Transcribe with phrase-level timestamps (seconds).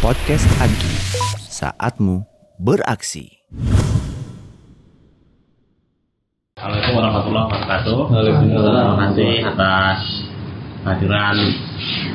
[0.00, 0.94] Podcast Agi,
[1.52, 2.24] saatmu
[2.56, 3.44] beraksi.
[6.56, 7.98] Assalamualaikum warahmatullahi wabarakatuh.
[8.08, 8.72] Waalaikumsalam.
[8.72, 10.00] Terima kasih atas
[10.80, 11.36] kehadiran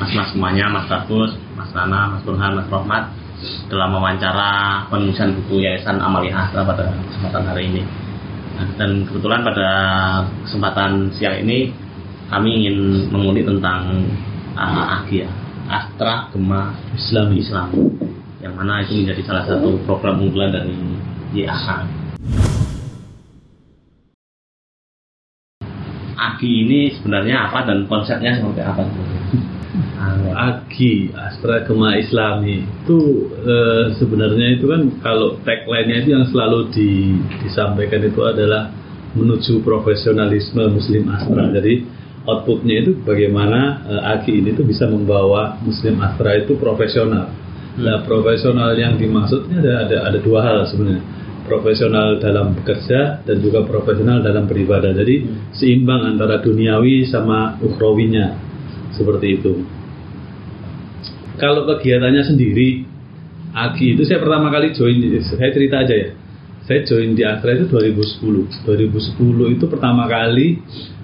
[0.02, 3.04] mas-mas semuanya, Mas Bagus, Mas Rana, Mas Burhan, Mas Rohmat
[3.70, 4.50] dalam wawancara
[4.90, 7.82] penulisan buku Yayasan Amalia Astra pada kesempatan hari ini.
[8.58, 9.68] Nah, dan kebetulan pada
[10.42, 11.70] kesempatan siang ini
[12.34, 14.10] kami ingin mengulik tentang
[14.58, 15.30] uh, AGIA,
[15.68, 17.36] Astra Gema Islami.
[17.42, 17.68] Islam,
[18.42, 20.74] yang mana itu menjadi salah satu program unggulan dari
[21.34, 21.86] YAH.
[26.22, 28.82] AGI ini sebenarnya apa dan konsepnya seperti apa?
[30.32, 37.16] Agi Astra Gema Islami itu eh, sebenarnya itu kan kalau tagline-nya itu yang selalu di,
[37.46, 38.74] disampaikan itu adalah
[39.14, 41.48] menuju profesionalisme Muslim Astra.
[41.52, 47.30] Jadi outputnya itu bagaimana eh, Agi ini tuh bisa membawa Muslim Astra itu profesional.
[47.72, 51.02] Nah profesional yang dimaksudnya ada ada ada dua hal sebenarnya
[51.42, 54.94] profesional dalam bekerja dan juga profesional dalam beribadah.
[54.94, 58.38] Jadi seimbang antara duniawi sama ukhrawinya
[58.94, 59.52] seperti itu.
[61.40, 62.68] Kalau kegiatannya sendiri,
[63.52, 64.96] Agi itu saya pertama kali join,
[65.28, 66.10] saya cerita aja ya.
[66.64, 68.64] Saya join di Astra itu 2010.
[68.64, 70.56] 2010 itu pertama kali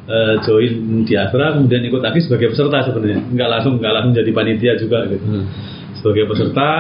[0.09, 3.21] eh, join di Astra, kemudian ikut Agi sebagai peserta sebenarnya.
[3.29, 5.25] Nggak langsung nggak langsung jadi panitia juga gitu.
[6.01, 6.71] Sebagai peserta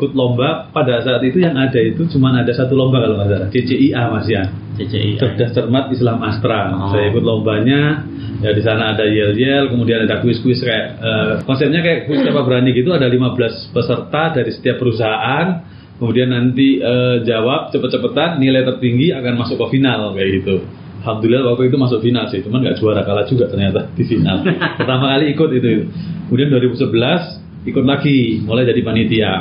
[0.00, 3.48] ikut lomba pada saat itu yang ada itu cuma ada satu lomba kalau nggak salah
[3.52, 4.48] CCIA Mas ya
[4.80, 5.20] CCI.
[5.20, 6.72] cerdas cermat Islam Astra.
[6.72, 6.88] Oh.
[6.96, 8.08] Saya ikut lombanya.
[8.40, 12.72] Ya di sana ada yel-yel, kemudian ada kuis-kuis kayak eh, konsepnya kayak kuis siapa berani
[12.72, 12.96] gitu.
[12.96, 15.68] Ada 15 peserta dari setiap perusahaan.
[16.00, 20.64] Kemudian nanti eh, jawab cepet-cepetan, nilai tertinggi akan masuk ke final kayak gitu.
[21.00, 24.44] Alhamdulillah waktu itu masuk final sih, cuman nggak juara kalah juga ternyata di final.
[24.80, 25.88] Pertama kali ikut itu.
[26.28, 29.32] Kemudian 2011 ikut lagi, mulai jadi panitia.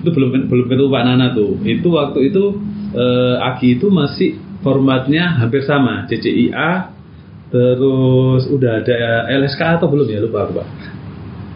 [0.00, 1.60] Itu belum belum ketemu Pak Nana tuh.
[1.62, 2.44] Itu waktu itu
[2.96, 6.98] eh, Aki itu masih formatnya hampir sama CCIA
[7.48, 10.68] terus udah ada LSK atau belum ya lupa aku pak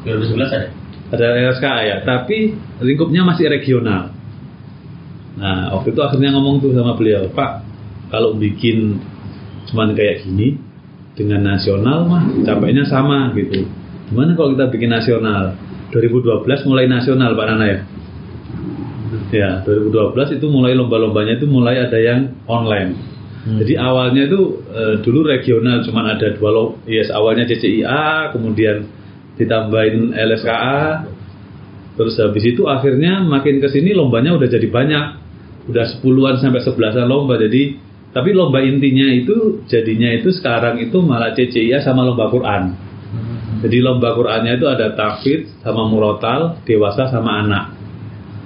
[0.09, 0.69] 2011 ada.
[1.13, 4.09] ada LSK ya tapi lingkupnya masih regional
[5.37, 7.61] nah waktu itu akhirnya ngomong tuh sama beliau pak
[8.09, 9.01] kalau bikin
[9.73, 10.61] cuman kayak gini
[11.17, 13.65] dengan nasional mah capeknya sama gitu.
[14.13, 15.57] Gimana kalau kita bikin nasional?
[15.93, 17.79] 2012 mulai nasional Pak Nana ya?
[19.33, 23.13] Ya 2012 itu mulai lomba-lombanya itu mulai ada yang online.
[23.43, 28.87] Jadi awalnya itu eh, dulu regional cuman ada dua lo, yes awalnya CCIA, kemudian
[29.35, 31.11] ditambahin LSKA,
[31.99, 35.07] terus habis itu akhirnya makin ke sini lombanya udah jadi banyak,
[35.75, 37.35] udah sepuluhan sampai sebelasan lomba.
[37.35, 42.63] Jadi tapi lomba intinya itu jadinya itu sekarang itu malah CCIA sama lomba Quran.
[43.63, 47.65] Jadi lomba Qurannya itu ada tafid sama murotal, dewasa sama anak.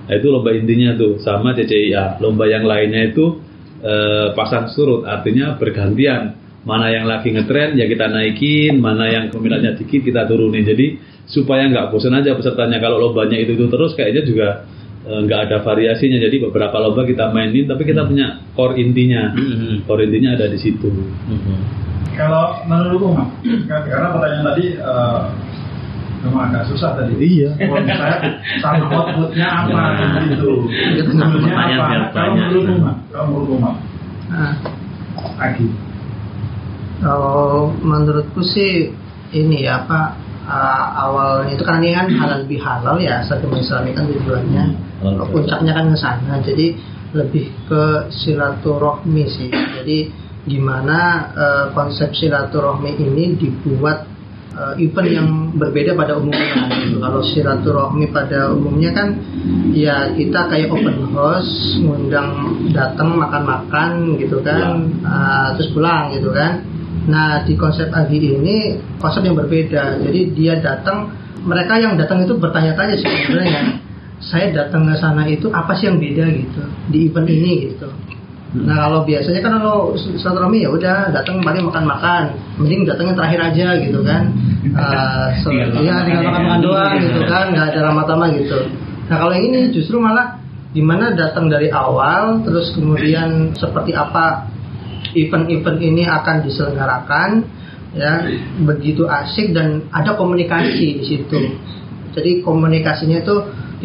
[0.07, 2.21] Nah, itu lomba intinya tuh sama CCIA.
[2.21, 3.43] Lomba yang lainnya itu
[3.81, 6.37] eh, pasang surut, artinya bergantian.
[6.67, 10.67] Mana yang lagi ngetren ya kita naikin, mana yang peminatnya dikit kita turunin.
[10.67, 12.79] Jadi supaya nggak bosan aja pesertanya.
[12.79, 14.49] Kalau lombanya itu itu terus kayaknya juga
[15.07, 16.19] nggak ada variasinya.
[16.19, 19.31] Jadi beberapa lomba kita mainin, tapi kita punya core intinya.
[19.31, 19.87] Mhm.
[19.87, 20.91] Core intinya ada di situ.
[22.13, 23.29] Kalau menurutku Mak,
[23.69, 25.21] kan- karena pertanyaan tadi eh,
[26.23, 27.13] memang agak susah tadi.
[27.15, 27.51] Iya.
[27.55, 28.17] Kalau saya
[28.59, 30.21] sama outputnya apa Ya.
[30.27, 30.53] gitu.
[31.05, 31.87] Pertanyaan apa?
[31.87, 32.35] biar Kalau banyak.
[32.43, 33.77] menurutmu Mak, kalau menurutmu Mak,
[34.27, 34.53] Nah,
[35.39, 35.67] Agi.
[36.99, 38.91] kalau menurutku sih
[39.31, 43.87] ini ya apa uh, awalnya itu kan ini kan halal lebih halal ya satu Islam
[43.93, 44.65] kan tujuannya
[45.03, 46.67] halal puncaknya kan ke sana jadi
[47.17, 49.51] lebih ke silaturahmi sih.
[49.51, 49.99] Jadi
[50.47, 54.07] gimana uh, konsep silaturahmi ini dibuat
[54.55, 56.69] uh, event yang berbeda pada umumnya.
[56.87, 57.01] Gitu.
[57.01, 59.09] kalau silaturahmi pada umumnya kan
[59.73, 62.31] ya kita kayak open house ngundang
[62.77, 64.93] datang makan-makan gitu kan.
[65.03, 66.63] Uh, terus pulang gitu kan.
[67.07, 70.03] Nah di konsep Agi ini konsep yang berbeda.
[70.03, 71.11] Jadi dia datang
[71.47, 73.86] mereka yang datang itu bertanya-tanya sebenarnya
[74.21, 77.89] saya datang ke sana itu apa sih yang beda gitu di event ini gitu
[78.55, 83.67] Nah kalau biasanya kan kalau silaturahmi ya udah datang paling makan-makan, mending datangnya terakhir aja
[83.85, 84.33] gitu kan.
[84.73, 88.59] Uh, so, Tinggal ya makan-makan tinggal makan-makan doang gitu kan, nggak ada lama-lama gitu.
[89.11, 90.41] Nah kalau yang ini justru malah
[90.73, 94.49] di mana datang dari awal, terus kemudian seperti apa
[95.13, 97.31] event-event ini akan diselenggarakan,
[97.93, 98.25] ya
[98.65, 101.39] begitu asik dan ada komunikasi di situ.
[102.17, 103.37] Jadi komunikasinya itu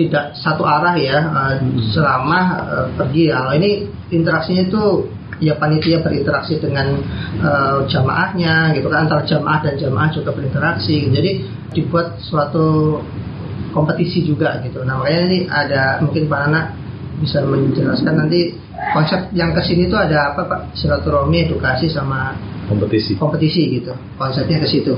[0.05, 1.55] tidak satu arah ya uh,
[1.91, 3.51] selama uh, pergi ya.
[3.57, 3.69] Ini
[4.13, 5.11] interaksinya itu
[5.41, 7.01] ya panitia berinteraksi dengan
[7.41, 11.09] uh, jamaahnya gitu kan antara jamaah dan jamaah juga berinteraksi.
[11.09, 11.31] Jadi
[11.71, 12.99] dibuat suatu
[13.71, 14.83] kompetisi juga gitu.
[14.83, 16.61] Nah makanya ini ada mungkin Pak Nana
[17.21, 18.57] bisa menjelaskan nanti
[18.89, 22.33] konsep yang ke sini tuh ada apa Pak silaturahmi edukasi sama
[22.65, 24.97] kompetisi kompetisi gitu konsepnya ke situ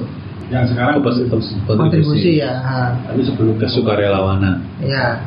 [0.51, 1.55] Yang sekarang Kompetisi.
[1.65, 2.31] kontribusi.
[2.43, 2.51] ya?
[2.59, 2.79] Ha.
[3.11, 5.23] Tapi sebelum kesukarelawanan ya.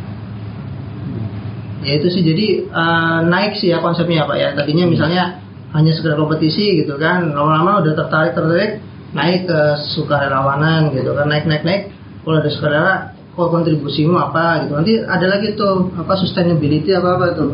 [1.86, 4.48] Ya itu sih jadi eh, naik sih ya konsepnya Pak ya.
[4.56, 5.40] Tadinya misalnya
[5.72, 8.80] hanya sekedar kompetisi gitu kan lama-lama udah tertarik tertarik
[9.12, 9.60] naik ke
[9.96, 11.82] sukarelawanan gitu kan naik naik naik.
[12.26, 12.94] Kalau ada sukarela
[13.36, 14.72] kok kontribusimu apa gitu.
[14.74, 17.52] Nanti ada lagi tuh apa sustainability apa apa tuh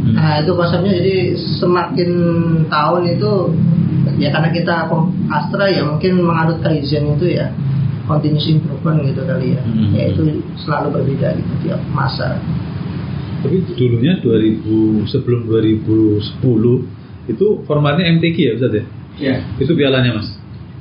[0.00, 2.10] nah itu konsepnya jadi semakin
[2.72, 3.32] tahun itu
[4.20, 4.74] ya karena kita
[5.30, 7.48] Astra ya mungkin menganut kaizen itu ya
[8.04, 9.90] continuous improvement gitu kali ya Hmm.
[9.90, 10.22] ya itu
[10.58, 12.36] selalu berbeda gitu tiap masa
[13.40, 16.20] tapi dulunya 2000 sebelum 2010
[17.26, 18.84] itu formatnya MTQ ya Ustaz ya
[19.16, 19.34] Iya.
[19.56, 20.28] itu pialanya mas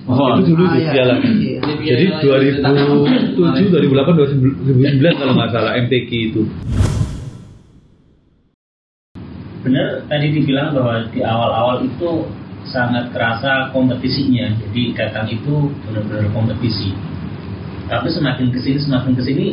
[0.10, 0.92] Oh, itu dulu Ah, itu iya.
[0.92, 1.60] pialanya Iya.
[1.86, 3.40] jadi 2007
[3.70, 4.20] 2008
[4.66, 6.42] 2009 kalau nggak salah MTQ itu
[9.60, 12.10] benar tadi dibilang bahwa di awal-awal itu
[12.68, 14.52] sangat kerasa kompetisinya.
[14.60, 16.92] Jadi datang itu benar-benar kompetisi.
[17.88, 19.46] Tapi semakin ke sini semakin ke sini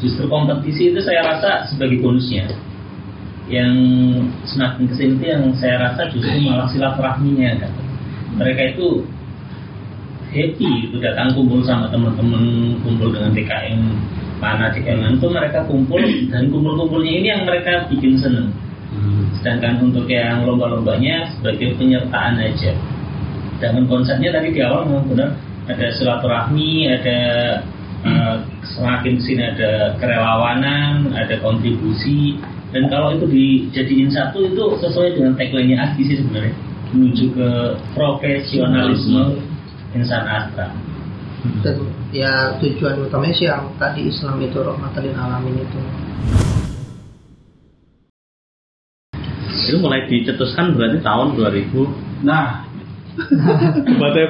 [0.00, 2.46] justru kompetisi itu saya rasa sebagai bonusnya.
[3.46, 3.74] Yang
[4.46, 7.72] semakin ke sini itu yang saya rasa justru malah silaturahminya kan.
[8.36, 9.06] Mereka itu
[10.36, 13.80] happy itu datang kumpul sama teman-teman kumpul dengan TKM
[14.36, 18.52] mana TKM itu mereka kumpul dan kumpul-kumpulnya ini yang mereka bikin seneng
[19.40, 22.72] sedangkan untuk yang lomba-lombanya sebagai penyertaan aja.
[23.56, 25.30] Dengan konsepnya tadi di awal memang benar
[25.66, 27.18] ada silaturahmi ada
[28.04, 28.36] eh,
[28.76, 32.36] semakin sini ada kerelawanan ada kontribusi.
[32.74, 36.54] Dan kalau itu dijadiin satu itu sesuai dengan tagline-nya Agi sih sebenarnya.
[36.92, 37.50] Menuju ke
[37.94, 39.40] profesionalisme
[39.96, 40.74] insan astra.
[41.62, 45.80] Dan ya tujuan utamanya sih yang tadi Islam itu rahmatan alamin itu
[49.66, 52.64] itu mulai dicetuskan berarti tahun 2000 Nah,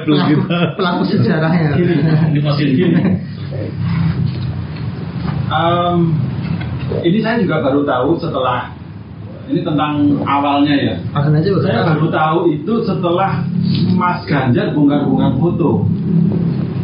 [0.03, 1.75] plus kita pelaku sejarahnya
[2.31, 2.99] di fosil gini.
[5.47, 5.99] Em,
[7.03, 8.75] ini saya juga baru tahu setelah
[9.47, 10.95] ini tentang awalnya ya.
[11.15, 13.47] akan aja Saya baru tahu itu setelah
[13.95, 15.87] Mas Ganjar bongkar-bongkar foto.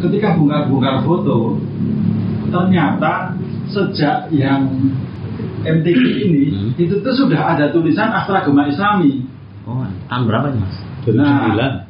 [0.00, 1.60] Ketika bongkar-bongkar foto,
[2.48, 3.36] ternyata
[3.68, 4.64] sejak yang
[5.62, 6.70] MTQ ini Hmm.
[6.74, 9.22] itu tuh sudah ada tulisan Astra Gema Islami.
[9.64, 11.84] oh tahun berapa nih mas 2009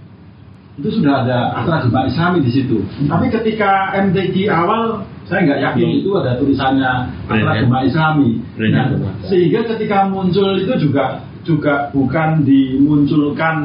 [0.74, 2.82] itu sudah ada Astra Gema Islami di situ.
[3.06, 6.00] Tapi ketika MTQ awal saya nggak yakin Belum.
[6.02, 6.90] itu ada tulisannya
[7.24, 7.78] Astra Brand, ya?
[7.86, 8.30] Islami.
[8.58, 8.86] Brand Nah,
[9.24, 13.56] sehingga ketika muncul itu juga juga bukan dimunculkan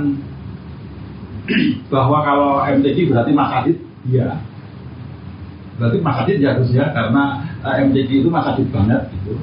[1.94, 4.38] bahwa kalau MTQ berarti Mas Adit, iya.
[5.82, 7.24] Berarti Mas Adit ya harus ya karena
[7.66, 9.34] eh, MTQ itu Mas Adit banget gitu.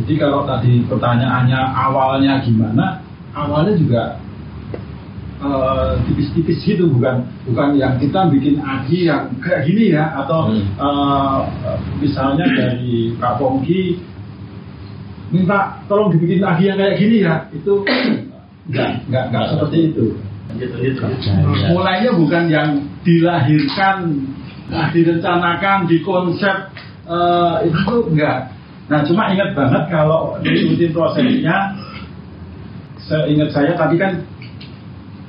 [0.00, 3.04] Jadi kalau tadi pertanyaannya awalnya gimana,
[3.36, 4.02] awalnya juga
[5.40, 10.60] eh, tipis-tipis gitu, bukan bukan yang kita bikin agi yang kayak gini ya, atau Hmm.
[10.76, 11.38] eh,
[12.00, 13.96] misalnya dari Pak Pongki
[15.32, 17.72] minta tolong dibikin agi yang kayak gini ya, itu
[18.68, 20.06] nggak nggak nggak seperti itu.
[21.72, 22.68] Mulainya bukan yang
[23.06, 23.96] dilahirkan,
[24.68, 26.56] nah, direncanakan, dikonsep
[27.08, 28.59] eh, itu enggak.
[28.90, 31.78] Nah cuma ingat banget kalau diikutin prosesnya,
[33.06, 34.26] seingat saya tadi kan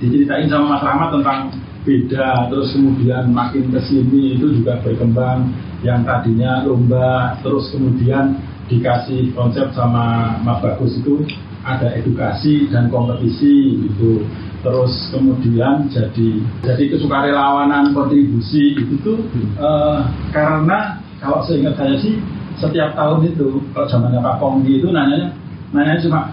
[0.02, 1.40] diceritain sama Mas Rahmat tentang
[1.86, 5.54] beda, terus kemudian makin ke sini itu juga berkembang
[5.86, 11.22] yang tadinya lomba, terus kemudian dikasih konsep sama Mas Bagus itu
[11.62, 14.26] ada edukasi dan kompetisi gitu.
[14.62, 16.30] Terus kemudian jadi
[16.66, 19.22] jadi kesukarelawanan kontribusi itu tuh
[19.58, 20.00] eh,
[20.34, 22.18] karena kalau seingat saya sih
[22.62, 25.34] setiap tahun itu kalau zamannya Pak Ponggi itu nanyanya
[25.74, 26.30] nanyanya cuma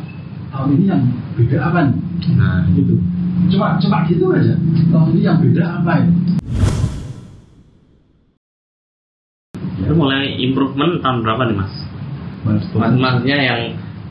[0.53, 1.03] tahun ini yang
[1.41, 1.97] beda apa nih?
[2.37, 2.61] Nah.
[2.77, 2.95] Gitu.
[3.49, 4.55] Cuma cuma gitu aja.
[4.93, 6.09] Tahun ini yang beda apa ya?
[9.81, 11.73] Itu mulai improvement tahun berapa nih mas?
[12.45, 13.61] Mas, maksudnya yang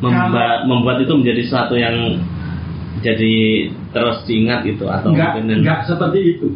[0.02, 2.22] membuat membuat itu menjadi sesuatu yang
[3.02, 3.36] jadi
[3.94, 6.48] terus diingat itu atau enggak mungkin enggak seperti itu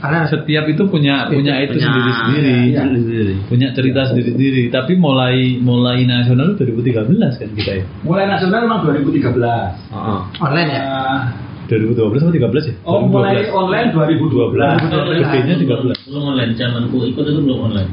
[0.00, 3.34] karena setiap itu punya punya itu punya- sendiri sendiri iya, sendiri.
[3.46, 7.84] punya cerita sendiri sendiri tapi mulai mulai nasional itu 2013 kan kita ya?
[8.00, 10.82] Mulai nasional memang 2013 Oh, online ya?
[10.82, 11.20] Eh,
[11.68, 12.74] 2012 atau 13 ya?
[12.82, 14.88] Oh mulai online 2012
[15.20, 17.90] gedenya 13 belum online zamanku ikut itu belum online.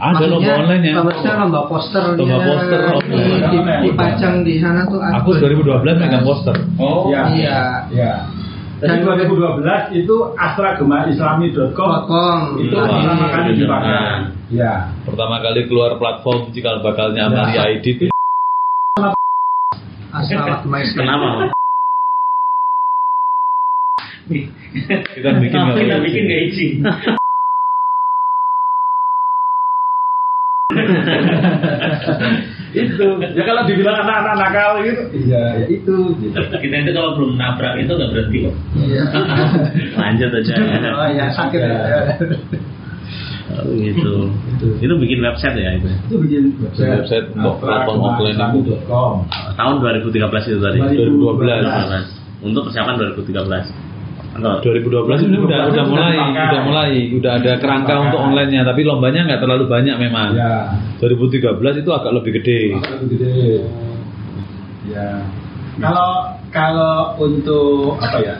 [0.00, 0.94] Ada lomba online ya?
[0.98, 3.52] Maksudnya lomba poster Lomba poster online.
[3.52, 6.56] di, dipajang di sana tuh aku 2012 megang poster.
[6.80, 7.22] Oh Ya.
[7.92, 8.12] Iya.
[8.80, 8.96] Ya.
[8.96, 12.40] Dan 2012 itu astragmaislami.com Com.
[12.56, 14.32] itu Nah, pertama kali dipakai.
[14.48, 14.88] Ya.
[15.04, 18.04] Pertama kali keluar platform cikal bakalnya Amalia ID itu
[20.10, 20.90] Asal mais.
[20.96, 21.52] Kenapa?
[25.10, 26.86] kita bikin nggak kita bikin nggak izin
[33.00, 36.36] itu ya kalau dibilang anak-anak nakal gitu iya ya itu gitu.
[36.36, 39.02] kita itu kalau belum nabrak itu nggak berhenti kok Iya.
[40.00, 40.54] Lanjut aja.
[40.92, 41.78] Oh ya sakit ya.
[43.50, 44.30] Oh, gitu.
[44.78, 45.88] Itu bikin website ya itu.
[45.90, 48.78] itu bikin website, Website platform offline itu.
[49.58, 50.78] Tahun 2013 itu tadi.
[50.78, 53.89] 2012 Untuk persiapan 2013.
[54.30, 59.26] Atau 2012 ini udah udah mulai udah mulai udah ada kerangka untuk online-nya tapi lombanya
[59.26, 60.38] nggak terlalu banyak memang.
[60.38, 60.70] Ya
[61.02, 62.60] 2013 itu agak lebih gede.
[62.78, 63.44] Agak lebih gede.
[64.86, 65.26] Ya
[65.82, 68.36] kalau kalau untuk apa ya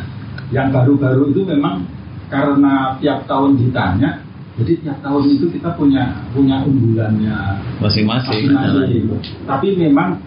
[0.54, 1.86] yang baru-baru itu memang
[2.30, 4.22] karena tiap tahun ditanya
[4.58, 7.38] jadi tiap tahun itu kita punya punya unggulannya
[7.82, 9.06] masing-masing masing-masing.
[9.46, 10.22] Tapi memang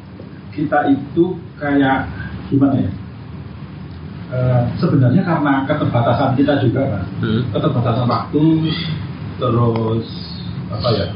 [0.52, 2.08] kita itu kayak
[2.52, 2.92] gimana ya?
[4.34, 7.46] Eh, sebenarnya karena keterbatasan kita juga kan, Hmm.
[7.54, 8.44] keterbatasan waktu,
[9.38, 10.08] terus
[10.74, 11.08] apa ya?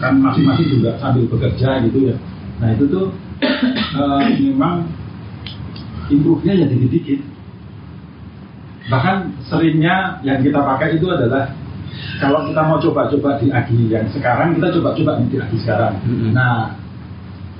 [0.00, 2.16] Kan masing-masing juga sambil bekerja gitu ya.
[2.64, 3.12] Nah itu tuh
[4.00, 4.88] eh, memang
[6.08, 7.20] improve-nya ya dikit-dikit.
[8.88, 11.52] Bahkan seringnya yang kita pakai itu adalah
[12.24, 16.00] kalau kita mau coba-coba di Agi yang sekarang kita coba-coba di Agi sekarang.
[16.08, 16.32] Mm-mm.
[16.32, 16.72] Nah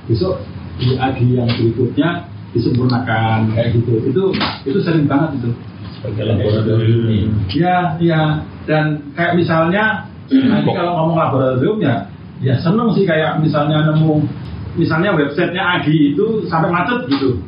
[0.09, 0.41] besok
[0.81, 3.93] di Agi yang berikutnya disempurnakan kayak gitu.
[4.09, 4.23] Itu
[4.65, 5.51] itu sering banget itu.
[5.99, 8.39] sebagai laboratorium Ya, ya.
[8.63, 12.07] Dan kayak misalnya nanti kalau ngomong laboratorium ya,
[12.39, 14.23] ya seneng sih kayak misalnya nemu
[14.79, 17.41] misalnya websitenya Agi itu sampai macet gitu.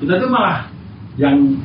[0.00, 0.70] Kita tuh malah
[1.18, 1.58] yang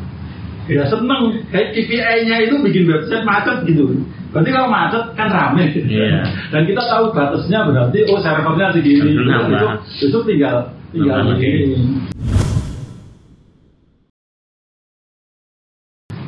[0.68, 4.04] ya seneng kayak KPI-nya itu bikin website macet gitu.
[4.34, 5.70] Berarti kalau macet kan rame.
[5.70, 6.26] Iya.
[6.52, 9.14] Dan kita tahu batasnya berarti oh servernya segini.
[9.14, 9.68] Benar, itu,
[10.10, 10.56] itu tinggal
[10.90, 11.78] tinggal begini.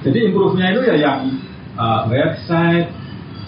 [0.05, 1.19] Jadi improve-nya itu ya yang
[1.73, 2.93] uh, website,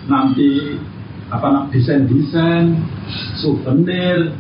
[0.10, 0.82] nanti
[1.30, 2.82] apa namanya desain-desain,
[3.38, 4.34] souvenir,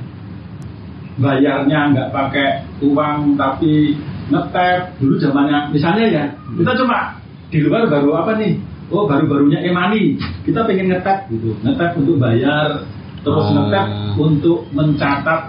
[1.21, 3.93] bayarnya nggak pakai uang tapi
[4.33, 4.97] ngetap.
[4.97, 6.25] Dulu zamannya misalnya ya
[6.57, 7.21] kita cuma
[7.53, 8.57] di luar baru apa nih?
[8.87, 10.15] Oh baru-barunya emani
[10.47, 11.53] kita pengen ngetap gitu.
[11.61, 12.87] Ngetap untuk bayar
[13.21, 13.53] terus Oh.
[13.59, 15.41] ngetap untuk mencatat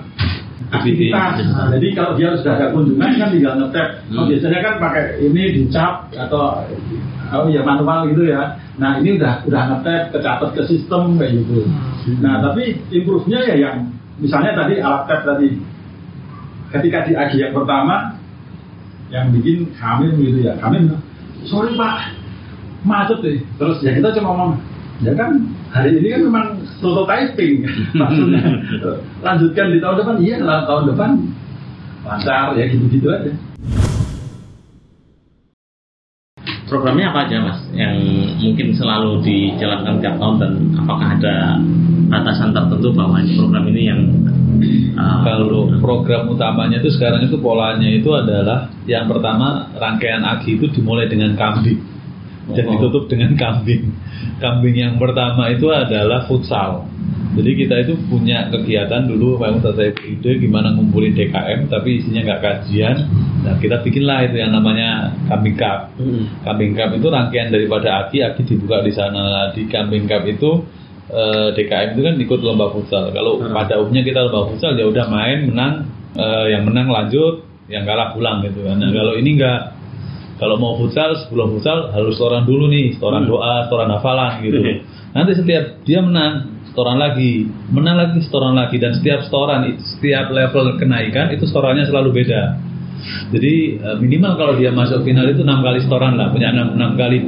[0.69, 3.89] aktivitas Nah, jadi kalau dia sudah ada kunjungan kan tinggal ngetap.
[4.13, 4.29] Oh, Hmm.
[4.29, 6.65] biasanya kan pakai ini dicap atau
[7.33, 8.57] oh ya manual gitu ya.
[8.77, 11.65] Nah ini udah udah ngetap kecatat ke sistem kayak gitu.
[12.21, 13.77] Nah tapi improve-nya ya yang
[14.21, 15.57] misalnya tadi alat tab tadi.
[16.69, 18.21] Ketika di agi yang pertama
[19.09, 20.53] yang bikin kami gitu ya.
[20.61, 20.85] Kami
[21.49, 22.13] sorry pak
[22.85, 23.41] macet deh.
[23.57, 24.53] Terus ya kita cuma ngomong
[25.01, 26.47] ya kan hari ini kan memang
[26.79, 27.67] prototyping.
[27.95, 28.43] Maksudnya
[29.23, 30.17] lanjutkan di tahun depan.
[30.23, 31.11] Iya lah tahun depan.
[32.07, 33.33] Lancar ya gitu-gitu aja.
[36.69, 37.97] Programnya apa aja mas yang
[38.45, 41.57] mungkin selalu dijalankan tiap tahun dan apakah ada
[42.13, 44.01] batasan tertentu bahwa ini program ini yang
[45.01, 50.69] uh, Kalau program utamanya itu sekarang itu polanya itu adalah yang pertama rangkaian agi itu
[50.69, 51.98] dimulai dengan kambing
[52.55, 52.73] dan Oh.
[52.77, 53.93] ditutup dengan kambing.
[54.39, 56.87] Kambing yang pertama itu adalah futsal.
[57.29, 62.41] Jadi kita itu punya kegiatan dulu memang saya ide gimana ngumpulin DKM tapi isinya nggak
[62.41, 62.97] kajian.
[63.47, 65.93] Nah kita bikinlah itu yang namanya kambing cup.
[66.01, 66.27] Hmm.
[66.43, 69.55] Kambing Cup itu rangkaian daripada Aki, Aki dibuka di sana.
[69.55, 70.67] Di Kambing Cup itu
[71.09, 73.09] eh, DKM itu kan ikut lomba futsal.
[73.13, 73.55] Kalau Hmm.
[73.55, 75.89] pada umumnya kita lomba futsal ya udah main, menang,
[76.19, 78.77] eh, yang menang lanjut, yang kalah pulang gitu kan.
[78.77, 79.78] Nah, kalau ini enggak.
[80.39, 83.31] Kalau mau futsal, sebelum futsal harus setoran dulu nih, setoran Hmm.
[83.35, 84.59] doa, setoran hafalan gitu.
[85.11, 90.79] Nanti setiap dia menang, setoran lagi, menang lagi, setoran lagi dan setiap setoran, setiap level
[90.79, 92.43] kenaikan itu setorannya selalu beda.
[93.35, 96.95] Jadi eh, minimal kalau dia masuk final itu enam kali setoran lah, punya enam enam
[96.95, 97.19] kali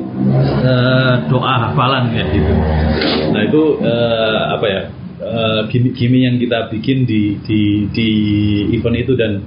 [0.63, 2.53] eh, doa hafalan kayak gitu.
[3.35, 4.83] Nah itu eh, apa ya
[5.19, 8.09] eh, gimmick-gimmick yang kita bikin di di di
[8.75, 9.43] event itu dan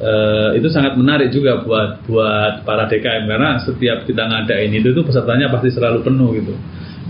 [0.00, 5.04] eh, itu sangat menarik juga buat buat para DKM karena setiap kita ngadain itu tuh
[5.04, 6.54] pesertanya pasti selalu penuh gitu.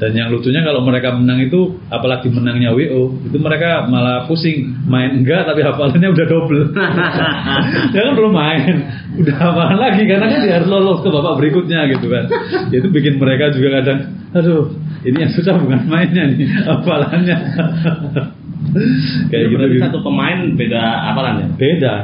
[0.02, 5.14] Dan yang lucunya kalau mereka menang itu, apalagi menangnya WO, itu mereka malah pusing main
[5.14, 6.74] enggak tapi hafalannya udah double.
[7.94, 8.82] dia kan belum main,
[9.22, 12.26] udah hafalan lagi karena kan dia harus lolos ke babak berikutnya gitu kan.
[12.74, 13.98] Ya, itu bikin mereka juga kadang,
[14.34, 14.74] aduh,
[15.06, 17.36] ini yang susah bukan mainnya nih, hafalannya.
[19.30, 19.82] Kayak gitu, gitu.
[19.84, 21.94] satu pemain beda apalan ya Beda.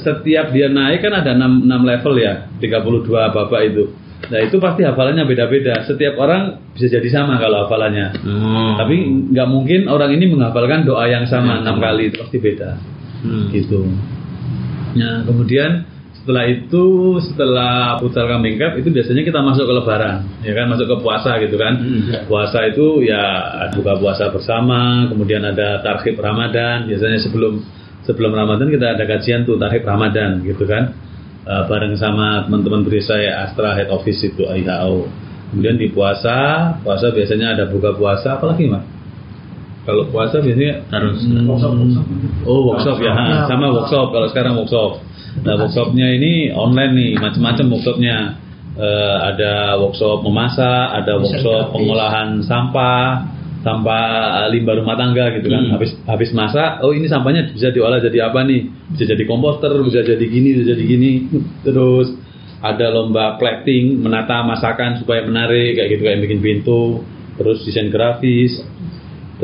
[0.00, 3.84] Setiap dia naik kan ada 6, 6 level ya 32 babak itu.
[4.24, 5.84] Nah itu pasti hafalannya beda-beda.
[5.84, 8.16] Setiap orang bisa jadi sama kalau hafalannya.
[8.24, 8.74] Hmm.
[8.80, 8.96] tapi
[9.34, 12.70] nggak mungkin orang ini menghafalkan doa yang sama enam kali itu pasti beda.
[13.24, 13.48] Hmm.
[13.52, 13.84] gitu.
[14.96, 15.84] Nah kemudian
[16.24, 16.84] setelah itu
[17.20, 20.66] setelah putar kambing cap itu biasanya kita masuk ke lebaran ya kan?
[20.72, 21.74] Masuk ke puasa gitu kan?
[21.76, 22.24] Hmm.
[22.24, 23.22] puasa itu ya
[23.76, 27.60] buka puasa bersama kemudian ada tarhib ramadan biasanya sebelum
[28.04, 30.92] sebelum ramadan kita ada kajian tuh tarhib ramadan gitu kan
[31.44, 35.04] Eh, bareng sama teman-teman berisai Astra head office itu IHO
[35.52, 38.80] kemudian di puasa puasa biasanya ada buka puasa apalagi mas
[39.84, 41.20] kalau puasa biasanya Terus.
[41.28, 42.04] Hmm, Workshop, workshop.
[42.48, 43.44] Oh workshop ya, Ya.
[43.44, 44.08] sama workshop.
[44.08, 45.04] Kalau sekarang workshop.
[45.44, 48.16] Nah workshopnya ini online nih, macam-macam workshopnya.
[48.80, 53.20] Eh, ada workshop memasak, ada workshop pengolahan sampah,
[53.64, 54.04] sampah
[54.44, 55.62] eh, limbah rumah tangga gitu kan.
[55.64, 55.72] Hmm.
[55.80, 58.68] Habis habis masak, oh ini sampahnya bisa diolah jadi apa nih?
[58.92, 61.12] Bisa jadi komposter, bisa jadi gini, bisa jadi gini.
[61.64, 62.12] Terus
[62.60, 67.04] ada lomba plating, menata masakan supaya menarik kayak gitu kayak bikin pintu,
[67.40, 68.60] terus desain grafis,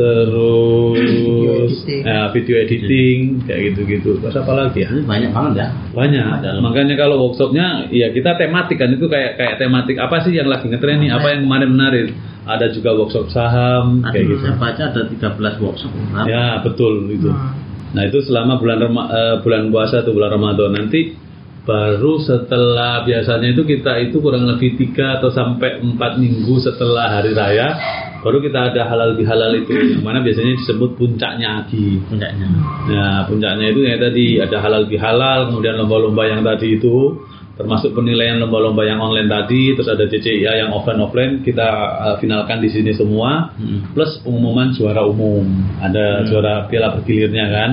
[0.01, 2.01] terus editing.
[2.05, 4.11] ya, video editing kayak gitu-gitu.
[4.21, 4.89] Terus apa lagi ya?
[4.91, 5.67] Ini banyak banget ya.
[5.93, 6.35] Banyak.
[6.41, 6.61] Dalam.
[6.65, 10.67] Makanya kalau workshopnya ya kita tematik kan itu kayak kayak tematik apa sih yang lagi
[10.69, 12.09] ngetren nih, apa yang kemarin menarik.
[12.41, 14.43] Ada juga workshop saham Tadi kayak gitu.
[14.43, 15.93] saya baca ada 13 workshop.
[16.27, 17.29] Ya betul itu.
[17.31, 17.53] Hmm.
[17.91, 21.15] Nah itu selama bulan Rama- eh, bulan puasa atau bulan Ramadan nanti
[21.61, 27.37] baru setelah biasanya itu kita itu kurang lebih tiga atau sampai empat minggu setelah hari
[27.37, 27.77] raya
[28.21, 32.01] baru kita ada halal bihalal itu yang mana biasanya disebut puncaknya agi.
[32.13, 32.47] Enggaknya.
[32.89, 37.21] Nah puncaknya itu yang tadi ada halal bihalal kemudian lomba-lomba yang tadi itu
[37.61, 41.69] termasuk penilaian lomba-lomba yang online tadi terus ada CCIA yang offline offline kita
[42.09, 43.93] eh, finalkan di sini semua Hmm.
[43.93, 45.45] plus pengumuman juara umum
[45.77, 47.71] ada juara piala bergilirnya kan.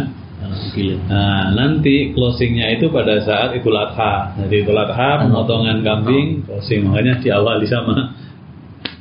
[1.09, 4.37] Nah, nanti closingnya itu pada saat Idul Adha.
[4.37, 8.13] Jadi Idul Adha pemotongan kambing, closing makanya diawali sama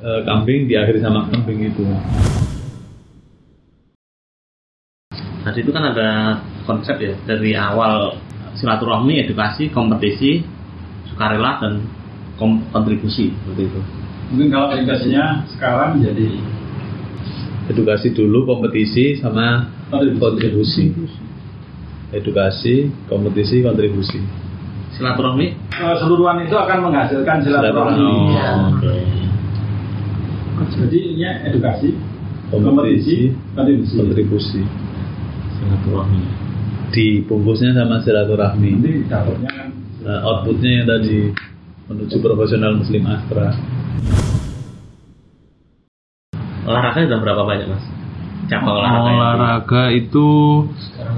[0.03, 1.85] eh, kambing, diakhiri sama kambing itu.
[5.47, 8.19] Tadi itu kan ada konsep ya dari awal
[8.59, 10.43] silaturahmi, edukasi, kompetisi,
[11.13, 11.87] sukarela dan
[12.35, 13.80] kom- kontribusi seperti itu.
[14.35, 16.35] Mungkin kalau edukasinya sekarang jadi
[17.67, 20.95] Edukasi dulu, kompetisi sama kontribusi.
[22.15, 24.23] Edukasi, kompetisi, kontribusi.
[24.95, 25.67] Silaturahmi.
[25.75, 27.99] keseluruhan itu akan menghasilkan silaturahmi.
[27.99, 28.39] Silaturahmi.
[28.39, 28.50] Ya.
[28.71, 28.95] Oke.
[30.56, 31.92] Jadi ini edukasi,
[32.49, 33.95] Kompetisi, kontribusi.
[33.99, 34.62] kontribusi.
[35.58, 36.23] Silaturahmi.
[36.95, 38.71] Dibungkusnya sama silaturahmi.
[38.78, 39.69] Nanti dapatnya kan
[40.06, 41.34] Nah, outputnya yang tadi
[41.90, 43.58] menuju profesional Muslim Astra.
[46.62, 47.82] Olahraga sudah berapa banyak mas?
[48.47, 49.10] Cabang olahraga.
[49.10, 50.28] olahraga itu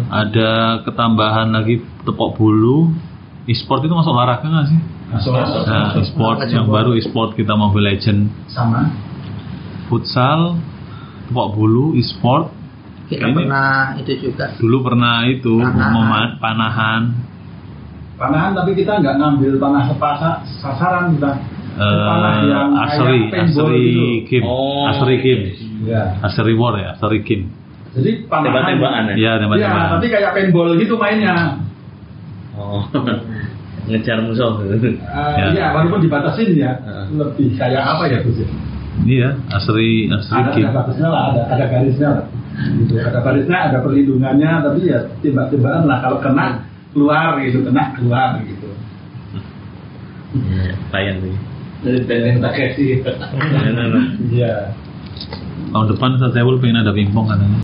[0.08, 2.88] ada ketambahan lagi tepok bulu
[3.44, 4.80] e-sport itu masuk olahraga nggak sih?
[5.12, 8.88] masuk Nah, e-sport yang baru e-sport kita Mobile Legend sama.
[9.88, 10.60] Futsal
[11.26, 12.54] tepok bulu e-sport
[13.08, 14.52] Kita Ini- pernah itu juga.
[14.54, 16.28] dulu pernah itu Panahan.
[16.38, 17.02] panahan
[18.14, 21.32] Panahan tapi kita nggak ngambil panah sepasa, sasaran kita.
[21.78, 24.04] panah eh yang archery kayak paintball archery gitu.
[24.26, 25.42] game Oh, archery game
[25.84, 26.02] Ya.
[26.20, 27.44] archery war ya archery game
[27.88, 28.46] Jadi panahan.
[28.50, 29.14] Tembak-tembakan ya?
[29.14, 31.36] ya Ya, tembak-tembakan tapi kayak paintball gitu mainnya.
[32.52, 32.82] Oh,
[33.88, 34.60] ngejar musuh.
[34.66, 34.98] Eh,
[35.32, 35.46] Ya.
[35.48, 36.76] Iya, walaupun dibatasin ya.
[36.76, 37.04] Heeh.
[37.14, 38.42] Lebih kayak apa ya Gus?
[39.04, 39.06] Ya?
[39.06, 42.26] iya archery archery Ada, ada batasnya lah, ada, ada garisnya lah.
[42.58, 42.92] Gitu.
[42.98, 45.98] Ada garisnya, ada perlindungannya, tapi ya tembak-tembakan lah.
[46.02, 46.46] Kalau kena
[46.90, 48.68] keluar gitu, kena keluar gitu.
[50.34, 51.36] Ya, Tayang nih.
[51.78, 52.98] Dari benteng Takeshi.
[54.34, 54.74] Iya.
[55.68, 57.60] tahun depan saya pengen ada pingpong katanya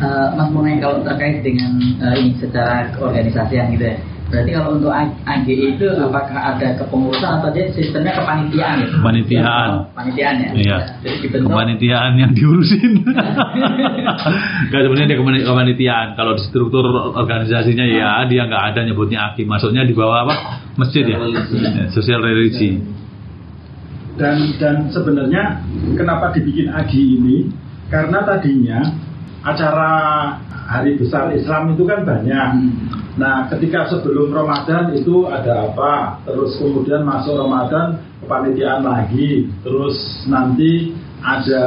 [0.00, 4.00] Eh, Mas Munai kalau terkait dengan eh, ini secara keorganisasian gitu ya.
[4.30, 8.86] Berarti kalau untuk A- AGI itu apakah ada kepengurusan atau dia sistemnya kepanitiaan ya?
[8.94, 9.68] Kepanitiaan.
[9.90, 10.48] Panitiaan ya.
[10.54, 10.78] Iya.
[11.02, 11.50] Jadi dibentuk.
[11.50, 12.92] kepanitiaan yang diurusin.
[14.70, 16.08] Gak sebenarnya dia kepani- kepanitiaan.
[16.14, 19.42] Kalau di struktur organisasinya ya dia nggak ada nyebutnya aki.
[19.44, 20.34] Masuknya di bawah apa?
[20.78, 21.18] Masjid ya.
[21.18, 22.78] Ya, Sosial religi.
[24.14, 25.64] dan dan sebenarnya
[25.96, 27.48] kenapa dibikin Agi ini
[27.88, 28.84] karena tadinya
[29.40, 29.92] acara
[30.70, 32.48] hari besar Islam itu kan banyak.
[33.18, 36.22] Nah ketika sebelum Ramadan itu ada apa?
[36.28, 39.50] Terus kemudian masuk Ramadan kepanitiaan lagi.
[39.66, 39.96] Terus
[40.30, 41.64] nanti ada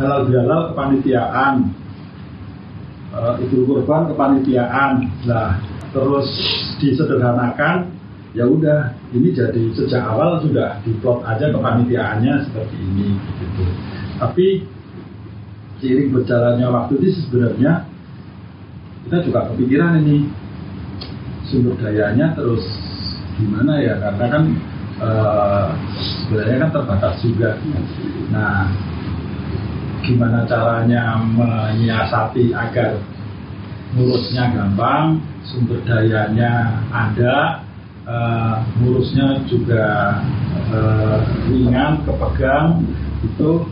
[0.00, 1.54] halal bihalal kepanitiaan.
[3.14, 4.92] Eh, Idul Kurban kepanitiaan.
[5.28, 5.60] Lah
[5.92, 6.26] terus
[6.80, 7.92] disederhanakan.
[8.34, 13.62] Ya udah ini jadi sejak awal sudah diplot aja kepanitiaannya seperti ini gitu.
[14.18, 14.46] Tapi
[15.84, 17.84] seiring berjalannya waktu itu sebenarnya
[19.04, 20.32] kita juga kepikiran ini
[21.44, 22.64] sumber dayanya terus
[23.36, 24.44] gimana ya karena kan
[25.04, 25.68] eh,
[26.24, 27.50] sebenarnya kan terbatas juga.
[28.32, 28.72] Nah,
[30.00, 32.96] gimana caranya menyiasati agar
[33.92, 37.60] ngurusnya gampang, sumber dayanya ada,
[38.08, 40.16] eh, ngurusnya juga
[40.72, 41.18] eh,
[41.52, 42.80] ringan, kepegang,
[43.20, 43.68] itu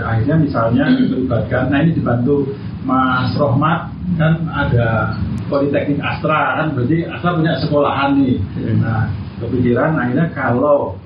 [0.00, 2.48] ya akhirnya misalnya melibatkan, nah ini dibantu
[2.80, 5.12] Mas Rohmat kan ada
[5.52, 8.40] Politeknik Astra kan berarti Astra punya sekolahan nih.
[8.80, 9.12] Nah
[9.44, 10.96] kepikiran akhirnya kalau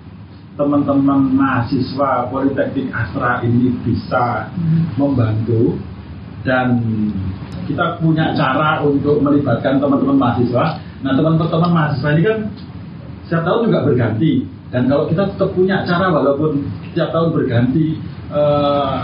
[0.55, 4.53] teman-teman mahasiswa Politeknik Astra ini bisa
[4.95, 5.75] membantu
[6.47, 6.79] dan
[7.65, 10.79] kita punya cara untuk melibatkan teman-teman mahasiswa.
[11.03, 12.39] Nah teman-teman mahasiswa ini kan
[13.27, 14.33] setiap tahun juga berganti
[14.71, 17.99] dan kalau kita tetap punya cara walaupun setiap tahun berganti
[18.33, 18.95] eh,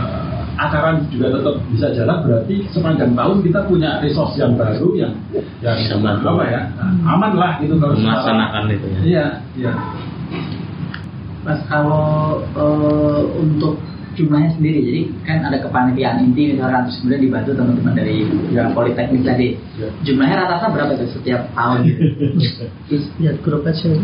[0.60, 5.12] acara juga tetap bisa jalan berarti sepanjang tahun kita punya resource yang baru yang
[5.64, 9.00] yang Bisa apa ya nah, aman lah gitu kalau Melaksanakan itu ya.
[9.00, 9.72] iya iya.
[11.40, 13.80] Mas kalau eh, untuk
[14.12, 18.16] jumlahnya sendiri, jadi kan ada kepanitiaan inti misalkan terus kemudian dibantu teman-teman dari
[18.50, 18.66] Ya.
[18.74, 19.48] politeknik tadi.
[19.78, 19.88] Ya.
[20.02, 21.78] Jumlahnya rata-rata berapa tuh setiap tahun
[23.18, 23.86] lihat grup aja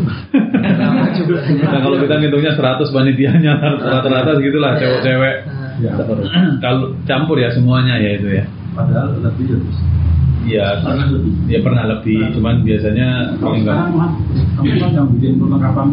[1.67, 5.35] Nah, kalau kita ngitungnya 100 panitianya rata-rata segitulah cewek-cewek.
[5.45, 5.91] Nah, ya.
[6.57, 8.45] Kalau campur ya semuanya ya itu ya.
[8.73, 9.79] padahal lebih ya terus
[10.47, 11.31] Iya, Pernah lebih.
[11.45, 13.77] ya pernah lebih, cuman biasanya kalau paling enggak.
[14.79, 15.87] kan yang bikin perlengkapan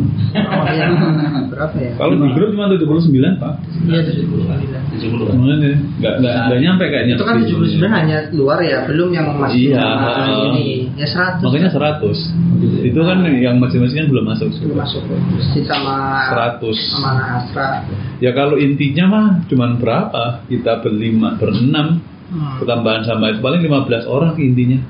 [1.45, 3.53] berapa ya Kalau di grup cuma 79 pak,
[3.85, 7.15] iya 79 Makanya nggak nggak nggak nyampe kayaknya.
[7.15, 10.47] itu kan 79 hanya luar ya belum yang masuk Iya, heeh.
[10.49, 14.49] ini ya 100 Makanya 100 Itu kan yang masing-masing kan belum masuk.
[14.57, 15.03] belum masuk
[15.67, 15.97] sama
[16.63, 16.95] 100.
[16.95, 17.69] sama Astra
[18.19, 20.47] Ya kalau intinya mah cuman berapa?
[20.47, 22.57] Kita berlima, berenam, Hmm.
[22.63, 24.81] ketambahan sama itu paling 15 orang intinya.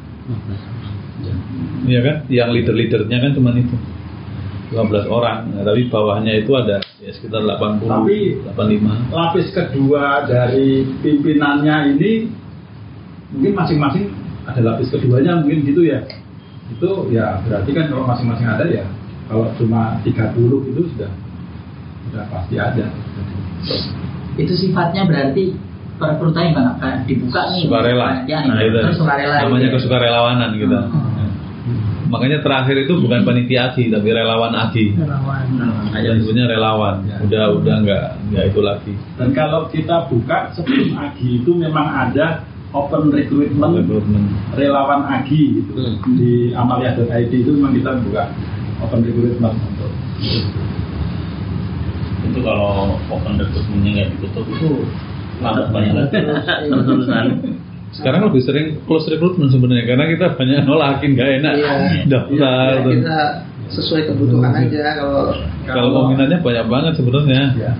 [1.85, 2.17] Iya kan?
[2.31, 3.77] Yang leader-leadernya kan cuman itu.
[4.73, 5.53] 15 orang.
[5.55, 8.97] Nah, tapi bawahnya itu ada ya sekitar 80, Tapi- 85.
[9.13, 12.13] lapis kedua dari pimpinannya ini
[13.35, 14.05] mungkin masing-masing
[14.49, 16.01] ada lapis keduanya mungkin gitu ya
[16.73, 18.85] itu ya berarti kan kalau masing-masing ada ya
[19.29, 21.11] kalau cuma 30 itu sudah
[22.09, 22.89] sudah pasti ada
[24.41, 25.53] itu sifatnya berarti
[25.97, 26.71] perekrutannya gimana?
[26.77, 27.63] Kayak dibuka nih.
[27.63, 28.07] Sukarela.
[28.25, 29.35] Ya, Nah, itu terus sukarela.
[29.41, 29.75] namanya gitu.
[29.77, 30.81] kesukarelawanan kita.
[30.85, 31.03] Hmm.
[32.05, 34.95] Makanya terakhir itu bukan panitia AGI tapi relawan AGI.
[34.95, 35.45] relawan
[35.97, 36.97] Yang disebutnya relawan.
[37.03, 37.17] Ya.
[37.21, 38.93] Udah udah nggak nggak itu lagi.
[39.15, 44.25] dan kalau kita buka sebelum AGI itu memang ada open recruitment Rekrutmen.
[44.53, 46.15] relawan AGI gitu Hmm.
[46.15, 48.31] di amalia.id itu memang kita buka
[48.81, 49.91] open recruitment untuk
[52.25, 54.71] itu kalau open recruitment nggak ditutup itu
[55.45, 56.11] lambat banyak lagi
[56.65, 57.25] Terus-terusan.
[57.95, 61.73] Sekarang lebih sering close recruitment sebenarnya karena kita banyak nolakin nggak enak Iya.
[62.11, 62.73] daftar.
[62.75, 63.19] Ya, kita
[63.71, 65.31] sesuai kebutuhan aja kalau
[65.63, 67.43] Kalau peminatnya banyak banget sebenarnya.
[67.55, 67.73] ya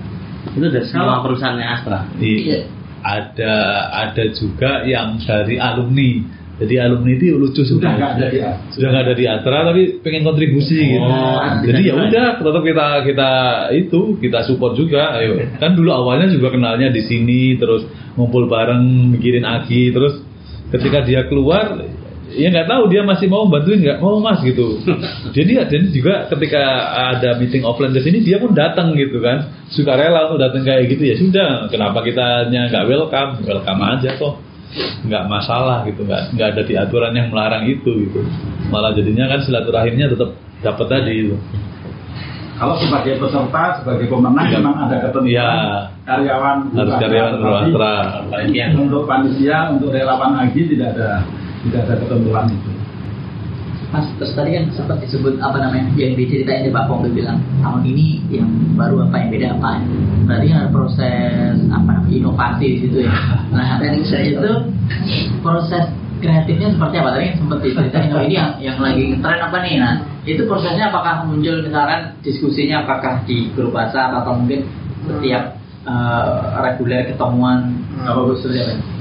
[0.55, 1.99] Itu dari semua perusahaannya Astra.
[2.17, 2.71] Iya.
[3.03, 3.55] Ada
[3.91, 6.11] ada juga yang dari alumni.
[6.55, 10.23] Jadi alumni itu lucu sudah nggak ada ya sudah nggak ada di Astra tapi pengen
[10.23, 11.03] kontribusi gitu.
[11.03, 13.31] Oh, Jadi ya udah tetap kita kita
[13.75, 15.19] itu kita support juga.
[15.19, 15.35] Ayo.
[15.59, 20.23] Kan dulu awalnya juga kenalnya di sini terus ngumpul bareng mikirin Agi terus
[20.71, 21.75] ketika dia keluar
[22.31, 23.99] ya nggak tahu dia masih mau bantuin nggak?
[23.99, 24.79] Mau mas gitu.
[25.37, 26.63] Jadi dan juga ketika
[27.19, 29.51] ada meeting offline di sini dia pun datang gitu kan.
[29.75, 31.67] Suka rela untuk datang kayak gitu ya sudah.
[31.67, 33.43] Kenapa kita nggak welcome?
[33.43, 34.54] Welcome aja kok
[35.05, 38.21] nggak masalah gitu nggak nggak ada di aturan yang melarang itu gitu
[38.73, 41.37] malah jadinya kan silaturahimnya tetap dapat tadi itu
[42.55, 45.51] Kalau sebagai peserta, sebagai pemenang memang ada ketentuan Iya.
[46.07, 47.95] karyawan harus karyawan berwastra.
[48.79, 51.27] Untuk panitia, untuk relawan lagi tidak ada
[51.67, 52.71] tidak ada ketentuan itu.
[53.95, 57.87] Mas, terus tadi kan sempat disebut apa namanya yang diceritain di Pak Pongbe bilang tahun
[57.87, 59.71] ini yang baru apa yang beda apa.
[60.27, 63.15] Berarti kan ada proses apa namanya inovasi di situ ya.
[63.55, 64.27] Nah cycle.
[64.35, 64.53] itu
[65.47, 65.87] proses
[66.19, 67.09] kreatifnya seperti apa?
[67.15, 69.75] Tadi kan sempat diceritain oh ini yang yang lagi ngetren apa nih?
[69.79, 69.95] Nah
[70.27, 74.67] itu prosesnya apakah muncul misalkan diskusinya apakah di grup WhatsApp atau mungkin
[75.07, 75.55] setiap
[75.87, 77.79] eh, reguler ketemuan?
[77.95, 78.11] Hmm.
[78.11, 78.94] apa seperti apa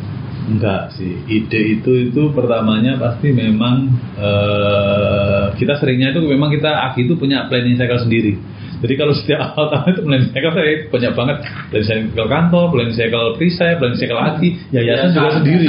[0.48, 1.14] enggak sih.
[1.28, 3.88] Ide itu itu pertamanya pasti memang
[4.20, 8.36] eh, kita seringnya itu memang kita Aki itu punya planning cycle sendiri.
[8.84, 11.38] Jadi kalau setiap awal tahun itu planning cycle saya banyak banget
[11.72, 15.68] planning cycle kantor planning cycle perisai planning cycle Aki yayasan juga sendiri.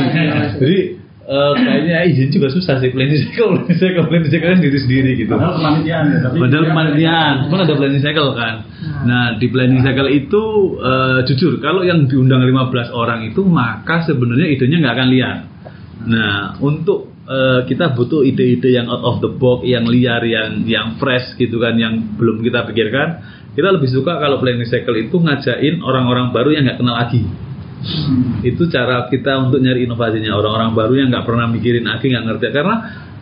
[0.58, 0.78] jadi
[1.24, 5.32] eh, kayaknya izin juga susah sih planning cycle planning cycle planning cycle sendiri sendiri gitu.
[5.38, 8.54] Padahal kepanitiaan ya, tapi Padahal kepanitiaan, pun ada planning cycle kan.
[9.04, 10.42] Nah di planning cycle itu
[10.80, 15.36] eh, jujur kalau yang diundang 15 orang itu maka sebenarnya idenya nggak akan liar.
[16.04, 21.00] Nah, untuk eh, kita butuh ide-ide yang out of the box, yang liar, yang yang
[21.00, 23.08] fresh gitu kan, yang belum kita pikirkan.
[23.54, 27.22] Kita lebih suka kalau planning cycle itu ngajain orang-orang baru yang nggak kenal lagi.
[28.40, 32.46] Itu cara kita untuk nyari inovasinya orang-orang baru yang nggak pernah mikirin lagi, nggak ngerti
[32.50, 32.76] karena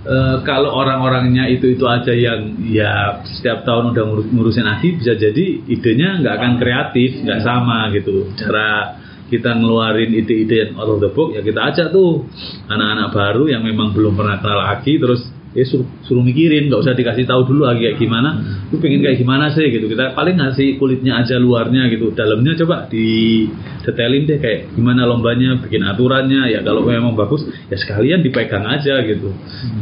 [0.04, 5.14] eh, kalau orang-orangnya itu itu aja yang ya setiap tahun udah ngurus, ngurusin aki bisa
[5.14, 8.30] jadi idenya nggak akan kreatif, nggak sama gitu.
[8.38, 9.00] Cara
[9.32, 12.28] kita ngeluarin ide-ide yang out of the box ya kita ajak tuh
[12.68, 16.96] anak-anak baru yang memang belum pernah kenal aki terus ya suruh, suruh mikirin nggak usah
[16.96, 18.40] dikasih tahu dulu lagi kayak gimana.
[18.72, 19.84] Lu pengen kayak gimana sih gitu.
[19.88, 22.12] Kita paling ngasih kulitnya aja luarnya gitu.
[22.16, 23.44] Dalamnya coba di
[23.84, 26.48] detailin deh kayak gimana lombanya bikin aturannya.
[26.48, 29.28] Ya kalau memang bagus ya sekalian dipegang aja gitu.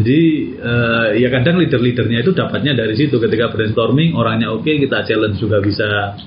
[0.03, 0.21] Jadi
[0.59, 3.23] eh, ya kadang leader-leadernya itu dapatnya dari situ.
[3.23, 6.19] Ketika brainstorming orangnya oke kita challenge juga bisa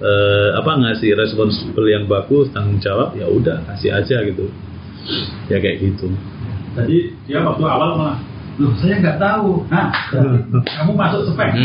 [0.00, 4.48] eh, apa ngasih responsibel yang bagus tanggung jawab ya udah kasih aja gitu.
[5.52, 6.08] Ya kayak gitu.
[6.76, 9.92] Jadi dia waktu awal malah Loh saya nggak tahu Nah
[10.64, 11.50] kamu masuk spek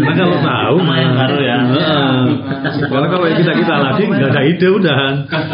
[0.00, 1.58] Karena kalau tahu Sama yang baru ya.
[1.60, 2.20] Heeh.
[2.88, 5.00] Karena kalau kita kita lagi nggak ada ide udah,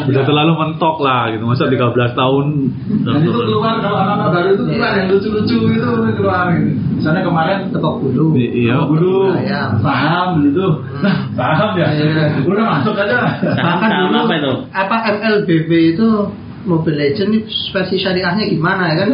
[0.07, 1.45] udah terlalu mentok lah gitu.
[1.47, 2.47] Masa 13 tahun.
[3.07, 6.71] Dan itu keluar kalau anak-anak baru itu keluar yang lucu-lucu itu keluar gitu.
[7.01, 8.35] Misalnya kemarin Tepok bulu.
[8.37, 8.77] Iya.
[9.37, 9.69] Ayam.
[9.81, 10.67] saham gitu
[11.05, 11.87] nah saham ya
[12.45, 13.19] udah masuk aja
[13.55, 14.53] Saham saham dulu apa itu?
[14.73, 16.09] apa MLBB itu
[16.67, 19.09] Mobile Legend ini versi syariahnya gimana ya kan?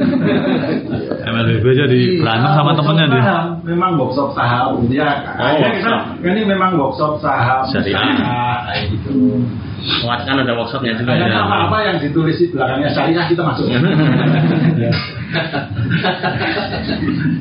[1.22, 3.34] MLB aja di berantem sama temennya dia.
[3.62, 5.04] memang workshop saham ya
[5.36, 6.24] Oh, akhirnya kita workshop.
[6.24, 8.00] ini memang workshop saham Syariah.
[8.64, 9.44] kayak gitu
[10.06, 11.42] Wah, kan ada workshopnya juga Kayaknya ya.
[11.42, 13.66] apa-apa yang ditulis di belakangnya syariah kita masuk.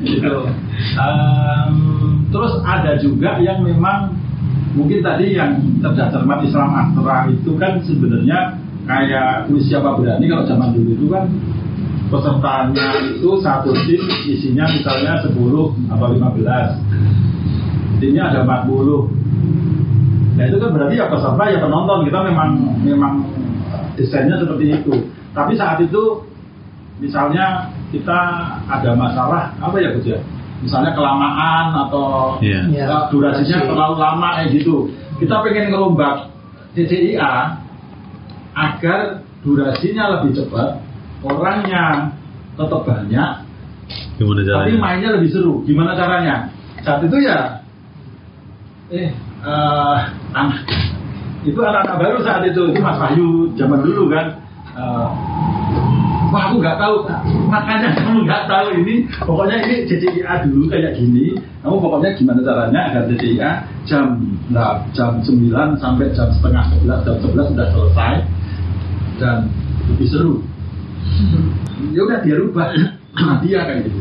[0.04, 0.36] gitu.
[0.92, 1.74] Em,
[2.28, 4.12] terus ada juga yang memang
[4.72, 10.44] mungkin tadi yang cerdas cermat Islam Astra itu kan sebenarnya kayak kuis siapa berani kalau
[10.46, 11.24] zaman dulu itu kan
[12.12, 15.32] pesertanya itu satu tim isinya misalnya 10
[15.88, 19.22] atau 15 timnya ada 40
[20.32, 23.20] Nah itu kan berarti ya peserta ya penonton kita memang memang
[24.00, 24.94] desainnya seperti itu.
[25.36, 26.24] Tapi saat itu
[26.98, 28.18] misalnya kita
[28.64, 30.18] ada masalah apa ya Gus ya?
[30.64, 32.64] Misalnya kelamaan atau Iya.
[32.72, 33.68] Ya, eh, durasinya durasi.
[33.68, 34.76] terlalu lama kayak gitu.
[35.20, 36.16] Kita pengen ngerombak
[36.72, 37.60] CCIA
[38.52, 40.78] agar durasinya lebih cepat,
[41.24, 42.12] orangnya
[42.54, 43.30] tetap banyak,
[44.20, 44.78] Gimana tapi caranya?
[44.78, 45.64] mainnya lebih seru.
[45.66, 46.48] Gimana caranya?
[46.84, 47.60] Saat itu ya,
[48.92, 49.10] eh,
[50.36, 50.62] anak
[51.42, 54.26] itu anak-anak baru saat itu itu Mas Wahyu zaman dulu kan.
[54.78, 55.08] Eh,
[56.32, 57.04] Wah aku nggak tahu,
[57.52, 59.04] makanya kamu nggak tahu ini.
[59.20, 61.36] Pokoknya ini CCIA dulu kayak gini.
[61.60, 63.50] Kamu pokoknya gimana caranya agar CCIA
[63.84, 64.16] jam
[64.48, 68.14] nah, jam 9 sampai jam setengah 11, jam 11 sudah selesai
[69.22, 69.46] dan
[69.94, 70.34] lebih seru.
[71.90, 72.70] Ya udah dia rubah
[73.42, 74.00] dia kayak gitu.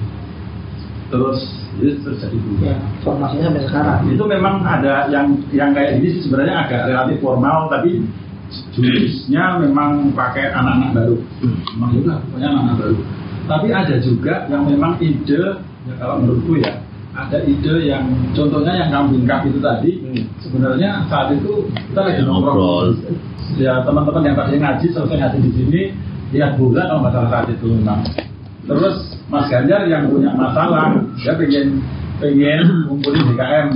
[1.10, 1.40] Terus
[1.82, 2.66] itu terjadi berubah.
[2.70, 4.00] ya, formasinya sampai sekarang.
[4.06, 8.06] Itu memang ada yang yang kayak sih sebenarnya agak relatif formal tapi
[8.76, 11.18] jurusnya memang pakai anak-anak baru.
[11.74, 12.98] Memang itu lah, pokoknya anak-anak baru.
[13.50, 15.44] Tapi ada juga yang memang ide
[15.90, 16.78] ya kalau menurutku ya
[17.12, 19.92] ada ide yang contohnya yang kambing cup itu tadi
[20.40, 22.96] sebenarnya saat itu kita lagi Ngobrol.
[23.60, 25.82] ya teman-teman yang tadi ngaji selesai ngaji di sini
[26.32, 28.00] lihat bola kalau nggak salah saat itu memang.
[28.64, 28.96] Terus
[29.28, 31.84] Mas Ganjar yang punya masalah dia pengen
[32.24, 33.68] pengen ngumpulin DKM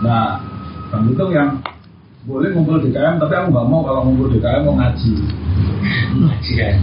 [0.00, 0.40] nah
[0.88, 1.60] Bang Hitung yang
[2.24, 5.12] boleh ngumpul DKM tapi aku nggak mau kalau ngumpul DKM mau ngaji.
[6.16, 6.76] Ngaji kan?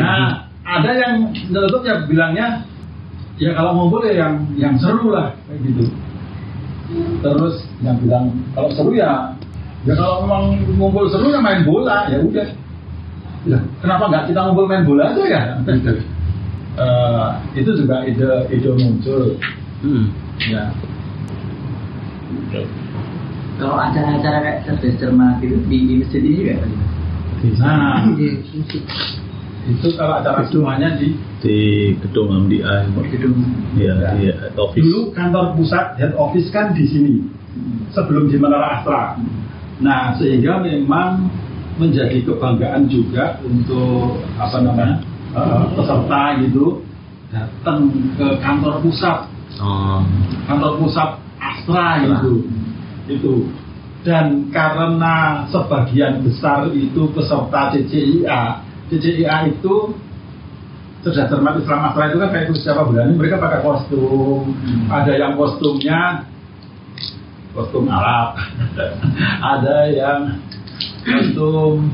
[0.00, 2.71] Nah ada yang menurut ya bilangnya
[3.40, 5.84] ya kalau ngumpul ya yang yang seru lah kayak gitu.
[7.24, 9.32] Terus yang bilang kalau seru ya
[9.88, 10.44] ya kalau memang
[10.76, 12.48] ngumpul seru ya main bola ya udah.
[13.42, 15.42] Ya, kenapa nggak kita ngumpul main bola aja ya?
[15.64, 15.92] Gitu.
[16.72, 19.36] Eh, itu juga ide ide muncul.
[19.84, 20.08] Hmm.
[20.40, 20.72] ya.
[23.60, 26.56] Kalau acara-acara kayak cerdas cermat itu di, di masjid ini juga
[27.58, 28.38] nah Di
[29.62, 31.56] itu kalau acara semuanya di Di
[32.02, 32.90] gedung MDI.
[33.14, 33.36] gedung
[33.78, 34.82] Ya, di office.
[34.82, 37.14] dulu kantor pusat head office kan di sini
[37.90, 39.18] sebelum di Menara Astra.
[39.82, 41.30] Nah sehingga memang
[41.78, 44.96] menjadi kebanggaan juga untuk apa namanya
[45.34, 46.82] eh, peserta gitu
[47.30, 50.00] datang ke kantor pusat Oh.
[50.48, 52.40] kantor pusat Astra gitu
[53.04, 53.34] itu
[54.00, 59.96] dan karena sebagian besar itu peserta CCIA CCIA itu
[61.02, 64.52] cerdas cermat Islam Astra itu kan kayak itu siapa berani mereka pakai kostum
[64.86, 66.28] ada yang kostumnya
[67.56, 68.36] kostum Arab
[69.56, 70.38] ada yang
[71.02, 71.90] kostum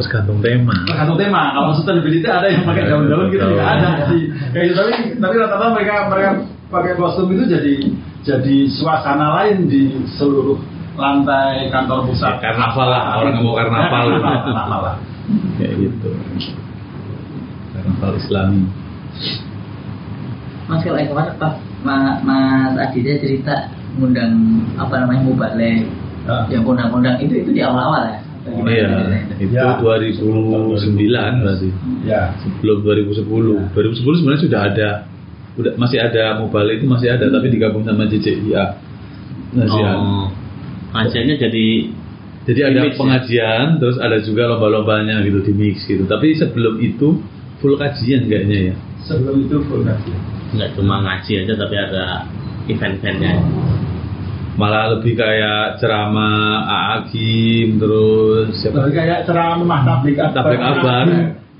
[0.00, 1.52] tergantung tema tergantung tema.
[1.54, 3.88] Kalau sustainability ada yang pakai daun-daun gitu juga ada.
[4.02, 4.18] Jadi
[4.50, 4.76] kayak gitu.
[4.80, 6.30] Tapi tapi rata-rata mereka mereka
[6.72, 7.74] pakai kostum itu jadi
[8.24, 10.58] jadi suasana lain di seluruh
[10.96, 12.40] lantai kantor pusat.
[12.40, 14.04] Ya, karnaval lah, orang yang mau karnaval.
[14.10, 14.96] Karnaval, karnaval lah.
[15.58, 16.10] Kayak gitu.
[17.72, 18.62] Karnaval Islami.
[20.70, 23.54] Mas kalau kemarin pas Ma- Mas Aditya cerita
[23.98, 25.84] ngundang apa namanya mubalik
[26.22, 26.46] Ya.
[26.54, 28.18] yang undang-undang itu itu di awal-awal ya?
[28.46, 28.90] Iya
[29.42, 29.74] itu Ya.
[29.74, 31.68] 2009 berarti.
[32.06, 32.30] Ya.
[32.38, 34.88] sebelum 2010 2010 sebenarnya sudah ada.
[35.58, 39.98] Udah masih ada mobile itu masih ada tapi digabung sama nah, siang.
[40.00, 40.26] Oh,
[40.94, 41.66] pengajiannya jadi
[42.42, 42.94] Jadi ada ya?
[42.98, 46.10] pengajian, terus ada juga lomba-lombanya gitu di mix gitu.
[46.10, 47.22] Tapi sebelum itu
[47.62, 48.74] full kajian kayaknya ya.
[49.06, 50.20] Sebelum itu full kajian.
[50.52, 52.04] nggak cuma ngaji aja tapi ada
[52.68, 53.40] event-eventnya.
[54.52, 58.84] Malah lebih kayak ceramah Aakim terus siapa?
[58.84, 60.34] Tapi kayak ceramah tablik akbar.
[60.36, 61.06] Tablik akbar.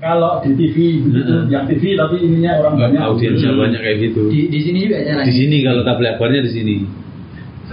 [0.03, 1.43] Kalau di TV begitu, Heeh.
[1.47, 2.99] yang TV tapi ininya orang banyak.
[3.01, 4.27] Audiensnya banyak kayak gitu.
[4.27, 5.25] Di, di sini juga acaranya.
[5.25, 6.75] Di sini kalau tablik akbarnya di sini.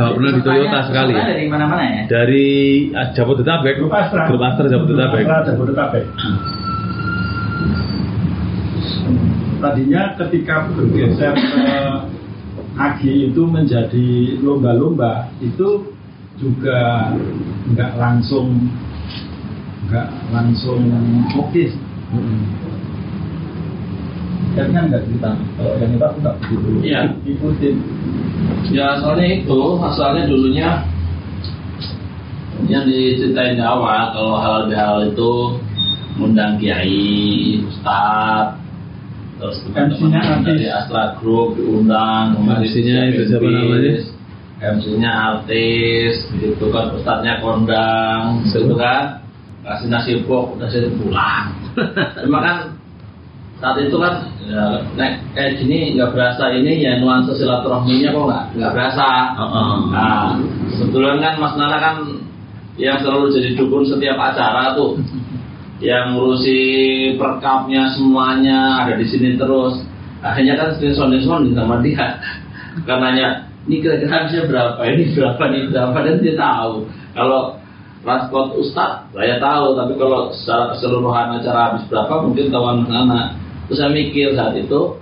[0.01, 1.13] Sama pernah di Toyota sekali.
[1.13, 2.03] dari mana-mana ya?
[2.09, 2.49] Dari
[2.97, 4.33] ah, Jabodetabek, Grup Astra.
[4.33, 5.25] Grup Astra Jabodetabek.
[5.29, 6.05] Astra Jabodetabek.
[9.61, 11.69] Tadinya ketika bergeser ke
[12.81, 15.93] Agi itu menjadi lomba-lomba itu
[16.41, 17.13] juga
[17.69, 18.57] nggak langsung
[19.85, 20.81] nggak langsung
[21.37, 21.65] oke.
[22.09, 22.25] Kan
[24.59, 25.31] kan nggak cerita.
[25.59, 26.69] Kalau yang itu aku nggak begitu.
[26.83, 27.01] Iya.
[27.23, 27.75] Ikutin.
[28.75, 30.71] Ya soalnya itu asalnya dulunya
[32.69, 35.33] yang diceritain di awal kalau halal bihalal itu
[36.21, 38.61] ngundang kiai, ustad,
[39.41, 40.45] terus teman-teman MC-nya artis.
[40.45, 43.95] dari Astra Group diundang, MC-nya itu siapa namanya?
[44.61, 49.25] MC-nya artis, gitu kan ustadznya kondang, gitu kan,
[49.65, 51.47] kasih nasi pok, udah saya pulang.
[52.29, 52.57] Cuma kan
[53.61, 58.45] saat itu kan ya, nek kayak gini nggak berasa ini ya nuansa silaturahminya kok nggak
[58.57, 59.09] nggak berasa.
[59.37, 59.73] Heeh.
[59.93, 60.29] Nah,
[60.81, 61.97] kebetulan kan Mas Nana kan
[62.81, 64.97] yang selalu jadi dukun setiap acara tuh,
[65.85, 66.61] yang ngurusi
[67.21, 69.85] perkapnya semuanya ada di sini terus.
[70.25, 72.17] Akhirnya kan sering sounding-sounding sama dia.
[72.89, 76.89] Karenanya ini kira-kira berapa, ini berapa, ini berapa dan dia tahu.
[77.13, 77.61] Kalau
[78.01, 83.23] transport Ustadz saya tahu, tapi kalau secara keseluruhan acara habis berapa mungkin Mas Nana.
[83.71, 84.99] Terus saya mikir saat itu,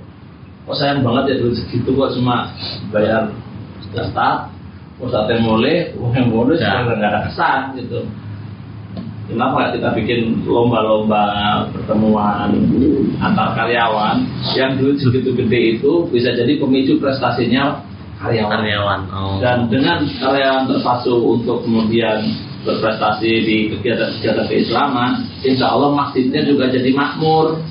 [0.68, 2.52] kok sayang banget ya duit segitu kok cuma
[2.92, 3.32] bayar
[3.80, 4.52] Ustadz,
[5.00, 6.84] Ustadz yang boleh, uang yang boleh, Ya.
[6.84, 8.04] nggak ada kesan gitu.
[9.32, 11.24] Kenapa nggak kita bikin lomba-lomba
[11.72, 12.52] pertemuan
[13.24, 14.20] antar karyawan
[14.52, 17.80] yang duit segitu gede itu bisa jadi pemicu prestasinya
[18.20, 18.52] karyawan.
[18.52, 19.00] Karyawan.
[19.08, 19.40] Oh.
[19.40, 22.20] Dan dengan karyawan terpasu untuk kemudian
[22.68, 27.64] berprestasi di kegiatan-kegiatan keislaman, insya Allah masjidnya juga jadi makmur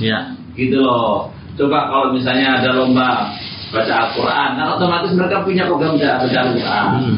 [0.00, 0.32] Ya.
[0.56, 1.32] gitu loh.
[1.56, 3.28] Coba kalau misalnya ada lomba
[3.72, 6.86] baca Al-Quran, kan otomatis mereka punya program baca Al-Quran.
[6.96, 7.16] Hmm.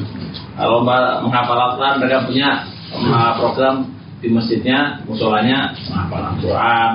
[0.55, 2.49] Kalau lomba menghafal Al-Quran, mereka punya
[2.95, 3.75] um, program
[4.23, 6.91] di masjidnya, musolanya menghafal Al-Quran.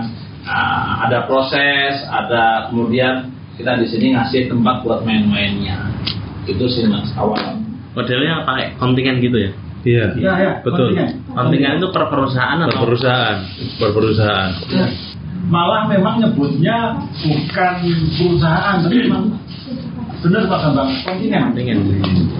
[0.49, 5.91] Nah, ada proses, ada kemudian kita di sini ngasih tempat buat main-mainnya.
[6.47, 7.59] Itu sih mas awal.
[7.93, 9.51] Modelnya pakai kontingen gitu ya.
[9.79, 10.05] Iya.
[10.15, 10.95] Ya, ya, Betul.
[10.95, 11.09] kontingen.
[11.35, 13.37] Kontingen itu per perusahaan Per atau perusahaan,
[13.79, 14.49] per perusahaan.
[15.49, 16.77] Malah memang nyebutnya
[17.17, 17.73] bukan
[18.13, 19.23] perusahaan tapi memang
[20.19, 21.79] benar Pak Bambang kontingen kontingen?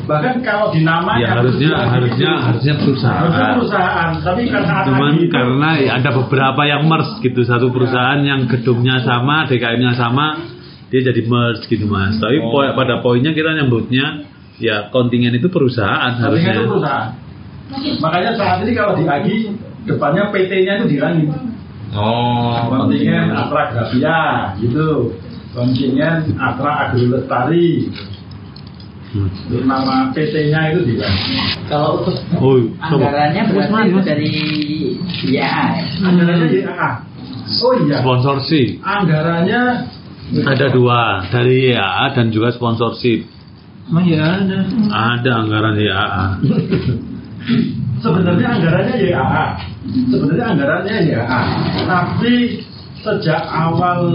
[0.03, 3.53] bahkan kalau di nama Ya harusnya harusnya harusnya harusnya perusahaan.
[3.55, 8.45] perusahaan tapi karena Cuman itu- karena ya ada beberapa yang merge gitu satu perusahaan yang
[8.45, 10.43] gedungnya sama, DKM-nya sama,
[10.87, 12.17] dia jadi merge gitu mas.
[12.17, 12.51] Tapi Oh.
[12.51, 16.53] poin- pada poinnya kita nyebutnya ya kontingen itu perusahaan kontingen harusnya.
[16.57, 17.07] itu perusahaan
[17.97, 19.35] makanya saat ini kalau di Agi
[19.85, 21.25] depannya PT-nya itu dihilangin
[21.89, 24.19] Oh, kontingen Atra Grafia
[24.57, 25.13] gitu
[25.51, 27.89] kontingen Atra Agro Lestari
[29.09, 29.25] Hmm.
[29.65, 33.09] nama PT-nya itu dihilangin Kalau untuk Oh, coba.
[33.09, 34.29] anggarannya berarti Mas, dari
[35.25, 35.81] YA ya?
[36.05, 36.89] anggarannya YAA
[37.65, 39.61] oh iya Sponsorship anggarannya
[40.45, 43.25] ada dua dari YAA dan juga sponsorship.
[43.89, 44.61] Emang ya ada.
[45.17, 46.25] Ada anggaran YAA.
[47.99, 49.45] sebenarnya anggarannya YAA
[50.11, 51.41] sebenarnya anggarannya YAA
[51.87, 52.33] tapi
[52.99, 54.11] sejak awal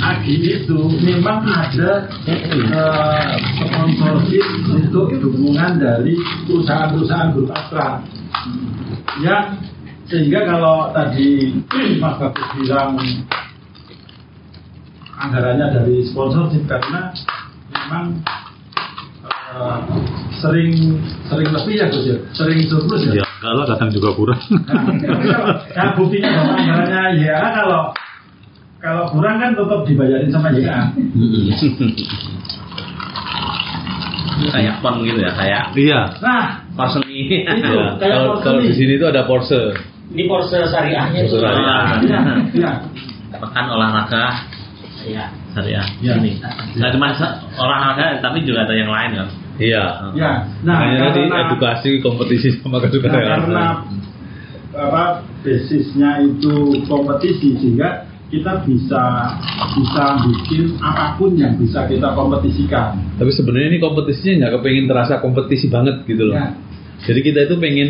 [0.00, 6.14] Agi itu memang ada eh, sponsorship untuk dukungan dari
[6.46, 7.98] perusahaan-perusahaan grup Astra
[9.18, 9.58] yang
[10.06, 11.54] sehingga kalau tadi
[11.98, 12.94] Mas Bagus bilang
[15.18, 17.10] anggarannya dari sponsorship karena
[17.74, 18.22] memang
[19.26, 19.78] eh,
[20.40, 20.72] sering
[21.28, 24.36] sering lebih ya Gus ya sering surplus ya Ya lah kadang juga kurang.
[25.72, 27.82] Nah, buktinya bahwa anggarannya ya kalau
[28.76, 30.92] kalau kurang kan tetap dibayarin sama YA.
[34.52, 36.00] kayak pon gitu ya kayak Iya.
[36.20, 39.76] Nah, person ini Ya, kalau Porsche kalau di sini itu ada Porsche.
[40.12, 41.36] Ini Porsche syariahnya itu.
[41.36, 41.84] Porsche syariah.
[42.00, 42.20] Iya,
[42.56, 42.72] iya.
[43.36, 44.24] pekan olahraga
[45.00, 45.24] Iya.
[45.52, 46.12] syariah Ya.
[46.20, 46.40] ini
[46.76, 47.08] nggak cuma
[47.56, 49.28] olahraga tapi juga ada yang lain kan
[49.60, 49.84] Iya.
[50.16, 50.32] Ya,
[50.64, 53.12] nah Makanya tadi karena, edukasi kompetisi sama nah, kesukaan.
[53.12, 53.64] karena
[54.70, 55.04] apa
[55.44, 59.02] basisnya itu kompetisi sehingga kita bisa
[59.74, 62.96] bisa bikin apa pun yang bisa kita kompetisikan.
[63.18, 66.38] Tapi sebenarnya ini kompetisinya nggak kepengen terasa kompetisi banget gitu loh.
[66.38, 66.54] Ya.
[67.04, 67.88] Jadi kita itu pengen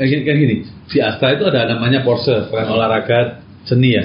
[0.00, 0.56] eh, kayak gini.
[0.88, 4.04] Di Astra itu ada namanya Porsche, pekan olahraga seni ya.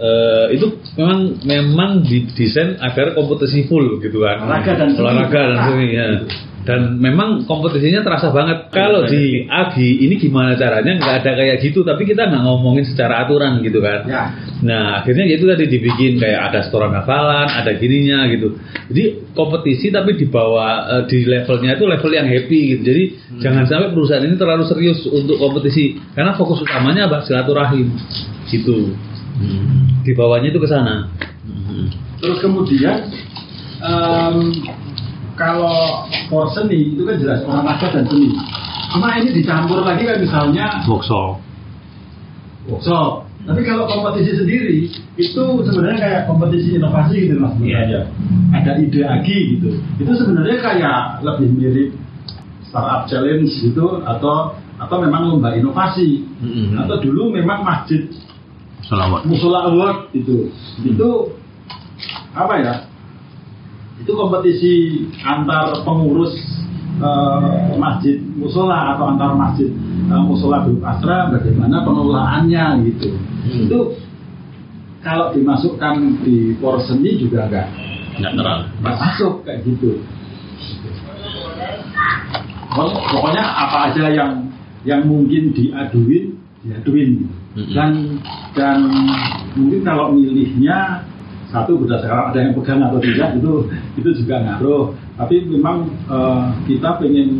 [0.00, 4.48] Eh, itu memang memang didesain agar kompetisi full gitu kan.
[4.48, 5.04] Olahraga dan seni.
[5.04, 6.08] Olahraga dan seni ya.
[6.64, 8.72] Dan memang kompetisinya terasa banget.
[8.72, 13.28] Kalau di Agi ini gimana caranya nggak ada kayak gitu, tapi kita nggak ngomongin secara
[13.28, 14.08] aturan gitu kan.
[14.08, 14.24] Ya.
[14.64, 18.56] Nah akhirnya itu tadi dibikin kayak ada setoran hafalan, ada gininya gitu.
[18.88, 19.04] Jadi
[19.36, 22.82] kompetisi tapi di bawah eh, di levelnya itu level yang happy gitu.
[22.88, 23.02] Jadi
[23.44, 27.92] jangan sampai perusahaan ini terlalu serius untuk kompetisi karena fokus utamanya apa silaturahim
[28.48, 28.96] gitu.
[30.04, 31.08] Di bawahnya itu ke sana.
[32.20, 33.08] Terus kemudian
[33.80, 34.36] em,
[35.36, 38.32] kalau for seni itu kan jelas olahraga dan seni.
[38.90, 41.38] Cuma ini dicampur lagi kan misalnya Workshop.
[42.68, 43.24] workshop.
[43.40, 44.84] Tapi kalau kompetisi sendiri
[45.16, 48.02] itu sebenarnya kayak kompetisi inovasi gitu mas sebenarnya.
[48.52, 49.68] Ada ide lagi gitu.
[49.96, 51.90] Itu sebenarnya kayak lebih mirip
[52.68, 56.24] startup challenge gitu atau atau memang lomba inovasi
[56.76, 58.04] atau dulu memang masjid
[59.22, 60.50] Musola award itu.
[60.82, 61.38] Itu
[62.32, 62.74] apa ya?
[64.00, 64.72] Itu kompetisi
[65.22, 66.34] antar pengurus
[66.98, 69.70] eh, masjid musola atau antar masjid
[70.10, 73.14] eh, musola grup asra bagaimana pengelolaannya gitu.
[73.46, 73.78] Itu
[75.00, 77.68] kalau dimasukkan di porseni juga enggak.
[78.20, 78.64] Nggak terlalu.
[78.82, 79.90] Nggak masuk kayak gitu.
[82.70, 84.32] Pokok- pokoknya apa aja yang
[84.86, 87.08] yang mungkin diaduin diaduin.
[87.26, 87.34] gitu.
[87.54, 88.22] Dan
[88.54, 88.78] dan
[89.58, 91.02] mungkin kalau milihnya
[91.50, 93.52] satu berdasarkan ada yang pegang atau tidak itu
[93.98, 94.94] itu juga ngaruh.
[95.18, 97.30] Tapi memang eh, kita pengen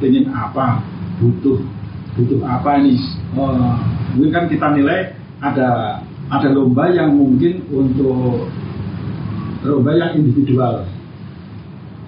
[0.00, 0.80] pengen apa
[1.20, 1.60] butuh
[2.16, 2.98] butuh apa nih
[3.30, 3.76] Eh,
[4.18, 8.50] mungkin kan kita nilai ada ada lomba yang mungkin untuk
[9.62, 10.82] lomba yang individual.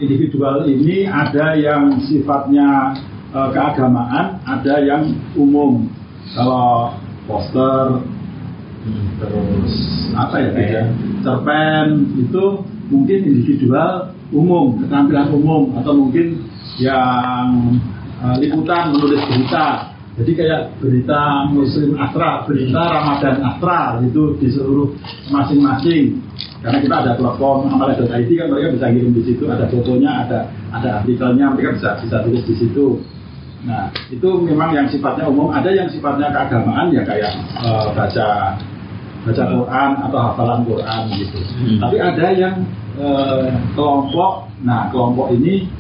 [0.02, 2.98] Individual ini ada yang sifatnya
[3.30, 5.86] eh, keagamaan, ada yang umum.
[6.34, 6.96] Kalau
[7.26, 8.02] poster,
[9.22, 9.74] terus
[10.18, 10.82] apa ya, ya
[11.22, 11.86] cerpen
[12.18, 12.44] itu
[12.90, 16.42] mungkin individual umum, keterampilan umum, atau mungkin
[16.80, 17.78] yang
[18.24, 19.92] eh, liputan menulis berita.
[20.12, 24.92] Jadi kayak berita Muslim Astra, berita Ramadan Astra itu di seluruh
[25.32, 26.20] masing-masing.
[26.60, 30.88] Karena kita ada platform amalan.id kan mereka bisa kirim di situ, ada fotonya, ada ada
[31.00, 33.00] artikelnya, mereka bisa bisa tulis di situ.
[33.62, 37.32] Nah itu memang yang sifatnya umum, ada yang sifatnya keagamaan ya kayak
[37.62, 38.58] eh, baca
[39.22, 41.38] baca Quran atau hafalan Quran gitu.
[41.78, 42.66] Tapi ada yang
[42.98, 43.46] eh,
[43.78, 45.70] kelompok, nah kelompok ini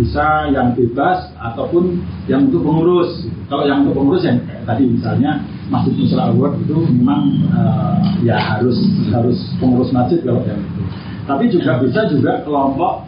[0.00, 3.28] bisa yang bebas ataupun yang untuk pengurus.
[3.52, 8.40] Kalau yang untuk pengurus yang kayak tadi misalnya Masjid Musra Award itu memang eh, ya
[8.40, 8.80] harus
[9.12, 10.82] harus pengurus masjid kalau yang itu.
[11.28, 13.06] Tapi juga bisa juga kelompok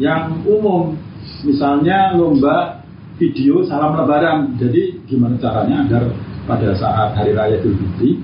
[0.00, 0.96] yang umum,
[1.42, 2.82] misalnya lomba
[3.18, 4.56] video salam lebaran.
[4.58, 6.02] Jadi gimana caranya agar
[6.48, 8.18] pada saat hari raya Idul Fitri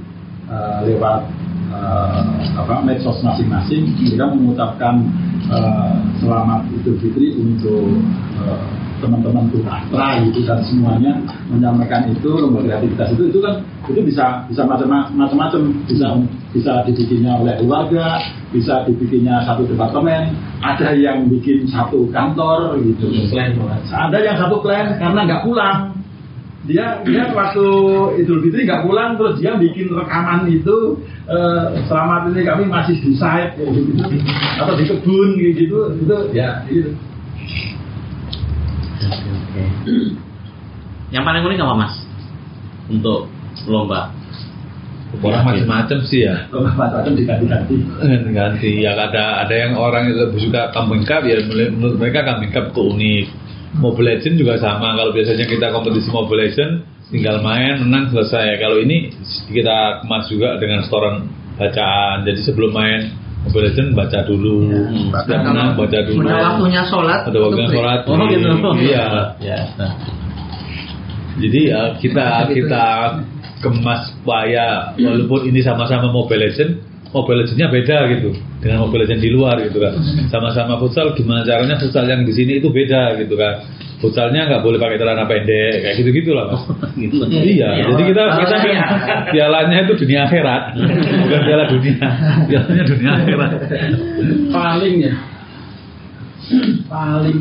[0.50, 1.20] eh, lewat
[1.70, 2.22] eh,
[2.58, 4.94] apa medsos masing-masing mereka mengucapkan
[5.46, 8.02] eh, selamat Idul Fitri untuk
[8.42, 11.12] eh, teman-teman Astra gitu dan semuanya
[11.48, 15.62] menyampaikan itu lomba kreativitas itu itu kan itu bisa bisa macam- macam-macam.
[15.88, 16.06] Bisa
[16.52, 18.20] bisa dibikinnya oleh keluarga
[18.52, 20.32] bisa dibikinnya satu departemen.
[20.58, 23.06] Ada yang bikin satu kantor gitu.
[23.92, 25.94] Ada yang satu klien karena nggak pulang.
[26.68, 27.64] Dia dia waktu
[28.20, 33.16] Idul Fitri nggak pulang terus dia bikin rekaman itu eh, selamat ini kami masih di
[33.16, 34.04] site kayak gitu.
[34.60, 35.80] Atau di kebun gitu.
[36.04, 36.92] Itu ya gitu.
[39.58, 39.92] Oke, oke.
[41.14, 41.94] Yang paling unik apa mas?
[42.88, 43.28] Untuk
[43.66, 44.12] lomba.
[45.24, 46.46] Orang macam-macam sih ya.
[46.52, 47.80] Kalau macam diganti-ganti.
[48.28, 52.52] ganti ya ada ada yang orang yang lebih suka kambing cup ya menurut mereka kambing
[52.52, 53.26] cup itu unik
[53.80, 56.72] Mobile Legend juga sama kalau biasanya kita kompetisi Mobile Legend
[57.08, 59.08] tinggal main menang selesai kalau ini
[59.48, 61.24] kita kemas juga dengan setoran
[61.56, 63.08] bacaan jadi sebelum main
[63.48, 64.56] Mobile Legend baca dulu,
[65.16, 66.20] kalau menang baca dulu.
[66.20, 68.00] udah waktunya sholat, Ada waktunya sholat.
[68.04, 68.48] Oh gitu.
[68.76, 69.06] Iya.
[69.40, 69.58] Ya.
[69.80, 69.92] Nah.
[71.38, 72.84] Jadi ya, kita kita
[73.64, 76.78] kemas supaya walaupun ini sama-sama Mobile Legend,
[77.10, 78.30] Mobile Legends-nya beda gitu
[78.60, 79.96] dengan Mobile Legends di luar gitu kan.
[80.28, 83.64] Sama-sama futsal, gimana caranya futsal yang di sini itu beda gitu kan.
[83.98, 86.62] Futsalnya nggak boleh pakai celana pendek kayak gitu-gitu lah mas.
[86.94, 87.18] Gitu.
[87.18, 88.56] Iya, jadi kita kita
[89.34, 90.62] pialanya itu dunia akhirat,
[91.26, 92.06] bukan piala dunia,
[92.46, 93.50] pialanya dunia akhirat.
[94.54, 95.14] paling ya
[96.88, 97.38] paling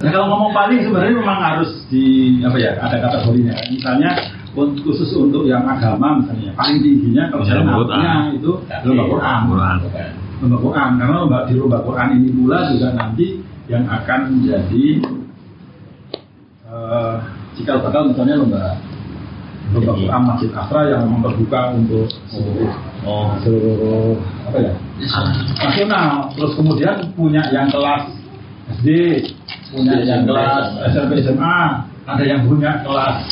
[0.00, 3.52] Nah kalau ngomong paling sebenarnya memang harus di apa ya ada kategorinya.
[3.68, 4.10] Misalnya
[4.56, 8.52] khusus untuk yang agama misalnya paling tingginya kalau Ya, saya lomba itu
[8.88, 9.40] lomba Quran.
[9.52, 9.76] Quran.
[10.40, 13.26] Lomba Quran karena lomba di lomba Quran ini pula juga nanti
[13.68, 14.84] yang akan menjadi
[16.80, 17.14] eh
[17.60, 18.80] jika bakal misalnya lomba
[19.76, 24.12] lomba Quran Masjid Asra yang memang terbuka untuk seluruh Oh, seluruh
[24.44, 24.72] apa ya
[25.56, 26.28] nasional.
[26.36, 28.12] Terus kemudian punya yang kelas
[28.76, 28.88] SD
[29.72, 30.76] punya yang kelas.
[30.92, 31.58] SMP SMA
[32.04, 33.24] ada yang punya kelas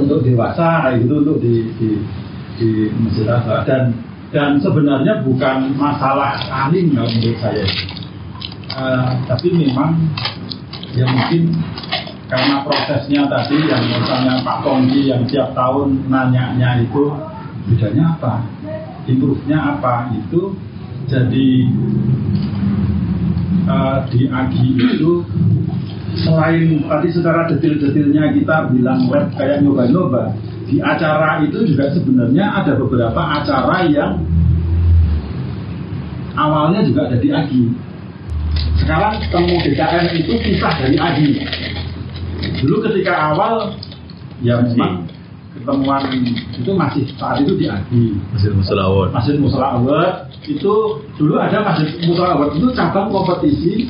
[0.00, 1.90] untuk dewasa gitu untuk di di
[2.56, 2.70] di
[3.04, 3.92] Masjid Azhar dan
[4.32, 7.66] dan sebenarnya bukan masalah alim kalau menurut saya.
[8.76, 9.92] Eh, tapi memang
[10.96, 11.52] ya mungkin
[12.26, 17.14] karena prosesnya tadi yang misalnya Pak Pongki yang tiap tahun nanyanya itu
[17.70, 18.42] bedanya apa,
[19.06, 20.10] improve-nya apa?
[20.10, 20.58] Itu
[21.06, 21.50] jadi
[23.70, 25.22] eh, di AGI itu
[26.26, 30.34] selain tadi secara detil-detilnya kita bilang web kayak nyoba-nyoba
[30.66, 34.18] di acara itu juga sebenarnya ada beberapa acara yang
[36.34, 37.70] awalnya juga ada AGI.
[38.82, 41.75] Sekarang temu DKM itu pisah dari AGI
[42.60, 43.74] dulu ketika awal
[44.40, 45.08] ya memang
[45.56, 46.04] ketemuan
[46.52, 49.08] itu masih saat itu di AGI Masjid Musolawon.
[49.08, 50.72] Masjid Musala Award itu
[51.16, 53.88] dulu ada Masjid Musala Award itu cabang kompetisi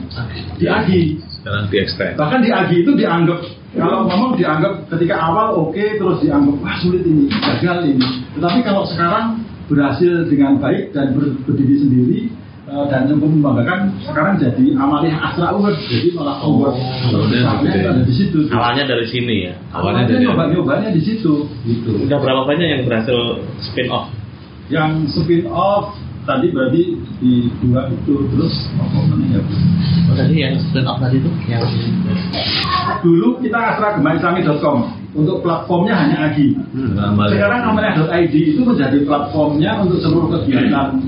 [0.54, 2.14] di AGI Sekarang di extend.
[2.14, 3.38] bahkan di AGI itu dianggap
[3.74, 8.06] kalau ngomong dianggap ketika awal oke terus dianggap wah sulit ini gagal ini
[8.38, 12.18] tetapi kalau sekarang berhasil dengan baik dan ber- berdiri sendiri
[12.66, 17.78] dan cukup membanggakan sekarang jadi amaliyah Asra Award jadi malah besarnya gede.
[17.86, 19.54] ada di situ Awalnya dari sini ya.
[19.70, 24.10] Awalnya awalnya dari nyoba nyobanya di situ gitu Udah berapa banyak yang berhasil spin off?
[24.66, 25.94] yang spin off
[26.26, 29.42] tadi berarti di dua itu terus apa namanya ya
[30.10, 31.62] Oh, tadi yang spin off tadi itu yang
[33.06, 36.52] dulu kita asragemaisami.com untuk platformnya hanya AGI
[37.00, 37.32] Amal.
[37.32, 41.00] sekarang amaliyah.id itu menjadi platformnya untuk seluruh kegiatan.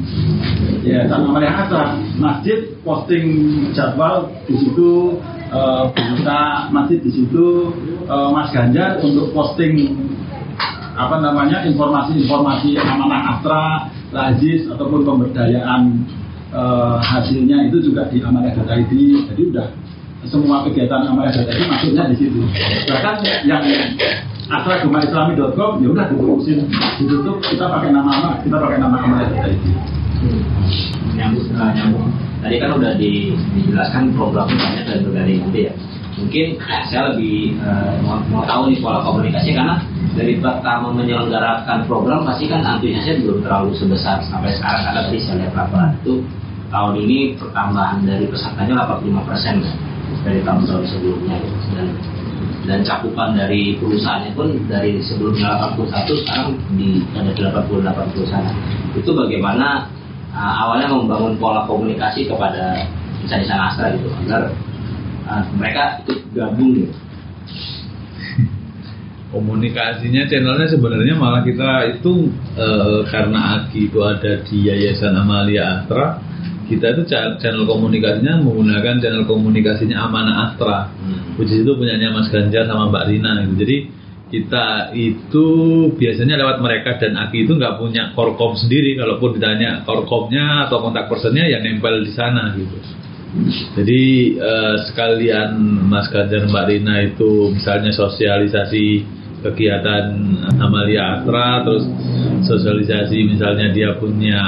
[0.82, 1.84] Yayasan amaliyah asra
[2.16, 3.26] masjid posting
[3.76, 5.20] jadwal di situ
[5.92, 7.72] berita masjid di situ.
[8.08, 9.92] Eh, Mas Ganjar untuk posting
[10.98, 16.08] apa namanya informasi-informasi amanah astra lazis ataupun pemberdayaan
[16.50, 18.92] eh, hasilnya itu juga di amanah.id
[19.28, 19.66] jadi udah
[20.26, 22.42] semua kegiatan amanah.id masuknya di situ.
[22.90, 23.14] Bahkan
[23.46, 23.62] yang
[24.50, 26.66] asragumaislami.com ya udah diturusin
[26.98, 29.62] ditutup kita pakai nama kita pakai nama amanah.id
[31.14, 32.10] nyambung uh, nyambung.
[32.38, 35.72] Tadi kan udah di- dijelaskan programnya banyak dan berganti-ganti ya.
[36.18, 36.46] Mungkin
[36.90, 37.54] saya lebih
[38.02, 39.78] mau, mau tahu nih pola komunikasi karena
[40.18, 44.82] dari pertama menyelenggarakan program pasti kan antusiasnya belum terlalu sebesar sampai sekarang.
[44.82, 46.14] Karena tadi saya lihat laporan itu
[46.74, 49.54] tahun ini pertambahan dari pesertanya 85 persen
[50.24, 51.58] dari tahun-tahun sebelumnya gitu.
[51.76, 51.88] dan
[52.68, 57.32] dan cakupan dari perusahaannya pun dari sebelumnya 81 sekarang di ada
[57.64, 58.52] 88 perusahaan
[58.92, 59.88] itu bagaimana
[60.36, 62.84] uh, awalnya membangun pola komunikasi kepada
[63.24, 64.52] insan-insan Astra gitu agar
[65.24, 66.92] uh, mereka ikut gabung gitu.
[69.32, 76.16] komunikasinya channelnya sebenarnya malah kita itu eh, karena Agi itu ada di Yayasan Amalia Astra
[76.68, 80.92] kita itu cha- channel komunikasinya menggunakan channel komunikasinya Amanah Astra.
[81.40, 83.54] Which is itu punyanya Mas Ganjar sama Mbak Rina gitu.
[83.64, 83.76] jadi
[84.28, 85.46] kita itu
[85.96, 88.92] biasanya lewat mereka dan Aki itu nggak punya korkom sendiri.
[89.00, 92.76] Kalaupun ditanya korkomnya atau kontak personnya ya nempel di sana gitu.
[93.80, 94.02] Jadi
[94.36, 95.56] eh, sekalian
[95.88, 100.12] Mas Ganjar Mbak Rina itu misalnya sosialisasi kegiatan
[100.58, 101.84] Amalia Astra terus
[102.44, 104.42] sosialisasi misalnya dia punya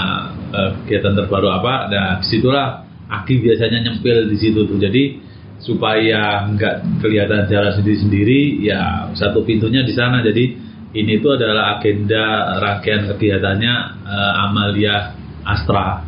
[0.50, 4.78] eh, kegiatan terbaru apa nah di situlah Aki biasanya nyempil di situ tuh.
[4.78, 5.18] Jadi
[5.60, 10.22] supaya nggak kelihatan jalan sendiri-sendiri ya satu pintunya di sana.
[10.22, 10.54] Jadi
[10.94, 13.74] ini tuh adalah agenda rangkaian kegiatannya
[14.06, 14.94] eh, Amalia
[15.42, 16.06] Astra.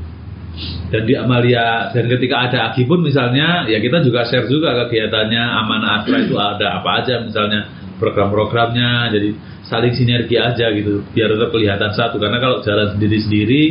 [0.93, 5.43] Dan di Amalia dan ketika ada Agi pun misalnya ya kita juga share juga kegiatannya
[5.43, 9.31] Amanah Astra itu ada apa aja misalnya program-programnya jadi
[9.63, 12.19] saling sinergi aja gitu biar tetap kelihatan satu.
[12.19, 13.63] Karena kalau jalan sendiri-sendiri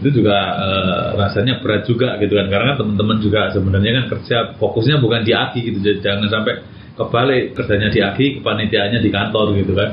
[0.00, 2.48] itu juga eh, rasanya berat juga gitu kan.
[2.48, 5.78] Karena teman-teman juga sebenarnya kan kerja fokusnya bukan di aki gitu.
[5.84, 6.54] Jadi jangan sampai
[6.98, 9.90] kebalik kerjanya di aki kepanitiaannya di kantor gitu kan.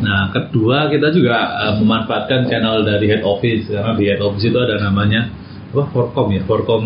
[0.00, 1.36] Nah kedua kita juga
[1.68, 3.68] eh, memanfaatkan channel dari head office.
[3.68, 5.45] Karena di head office itu ada namanya
[5.76, 6.40] apa Forkom ya?
[6.48, 6.84] Forkom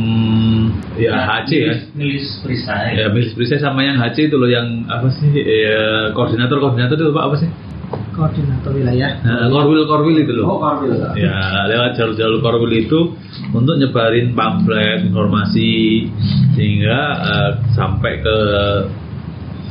[0.98, 1.74] ya HC ya.
[1.94, 2.98] Milis perisai.
[2.98, 7.14] ya milis perisai sama yang HC itu loh yang apa sih ya, koordinator koordinator itu
[7.14, 7.50] apa, apa sih?
[8.10, 9.22] Koordinator wilayah.
[9.22, 10.46] Nah, korwil korwil itu loh.
[10.50, 10.98] Oh, Korwil.
[11.14, 13.14] ya lewat jalur-jalur korwil itu
[13.54, 16.06] untuk nyebarin pamflet informasi
[16.58, 18.36] sehingga eh, sampai ke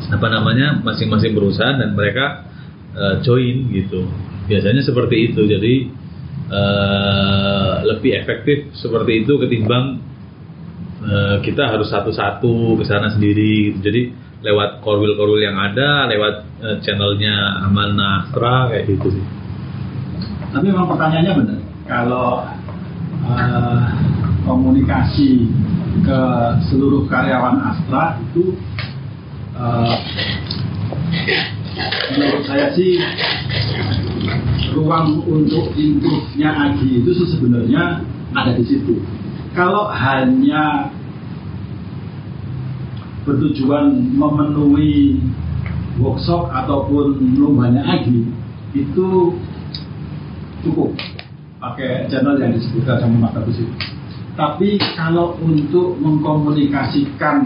[0.09, 2.47] apa namanya masing-masing perusahaan dan mereka
[2.95, 4.07] eh, join gitu.
[4.47, 5.43] Biasanya seperti itu.
[5.45, 5.73] Jadi
[6.49, 10.01] eh, lebih efektif seperti itu ketimbang
[11.05, 13.79] eh, kita harus satu-satu ke sana sendiri gitu.
[13.85, 14.01] jadi
[14.39, 19.25] lewat korwil-korwil yang ada lewat eh, channelnya Amanah Astra kayak gitu sih
[20.49, 21.59] Tapi memang pertanyaannya benar.
[21.85, 22.41] Kalau
[23.27, 23.85] eh,
[24.47, 25.45] komunikasi
[26.01, 26.21] ke
[26.71, 28.55] seluruh karyawan Astra itu
[29.59, 29.95] eh,
[32.15, 32.97] menurut saya sih
[34.75, 38.03] ruang untuk improve-nya Agi itu sebenarnya
[38.35, 39.01] ada di situ.
[39.57, 40.93] Kalau hanya
[43.25, 45.19] bertujuan memenuhi
[45.99, 48.29] workshop ataupun lombanya Agi
[48.77, 49.35] itu
[50.63, 50.93] cukup
[51.59, 53.59] pakai channel yang disebutkan sama Mas Agus.
[54.39, 57.43] Tapi kalau untuk mengkomunikasikan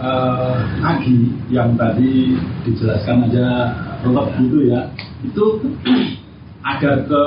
[0.00, 2.34] eh, Agi yang tadi
[2.66, 3.46] dijelaskan aja
[4.02, 4.90] Robert gitu ya,
[5.24, 5.44] itu
[6.70, 7.22] agar ke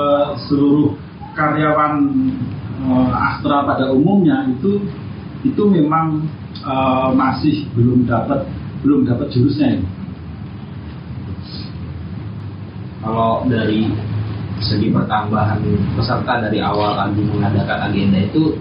[0.46, 0.94] seluruh
[1.34, 1.94] karyawan
[2.82, 4.82] eh, Astra pada umumnya itu
[5.42, 6.26] itu memang
[6.62, 8.46] eh, masih belum dapat
[8.82, 9.86] belum dapat jurusnya ini.
[13.02, 13.88] kalau dari
[14.58, 15.62] segi pertambahan
[15.94, 18.58] peserta dari awal kami mengadakan agenda itu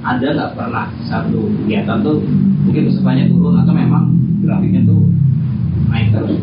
[0.00, 2.24] ada nggak pernah satu kegiatan tuh
[2.64, 5.04] mungkin pesertanya turun atau memang grafiknya tuh
[5.90, 6.38] naik terus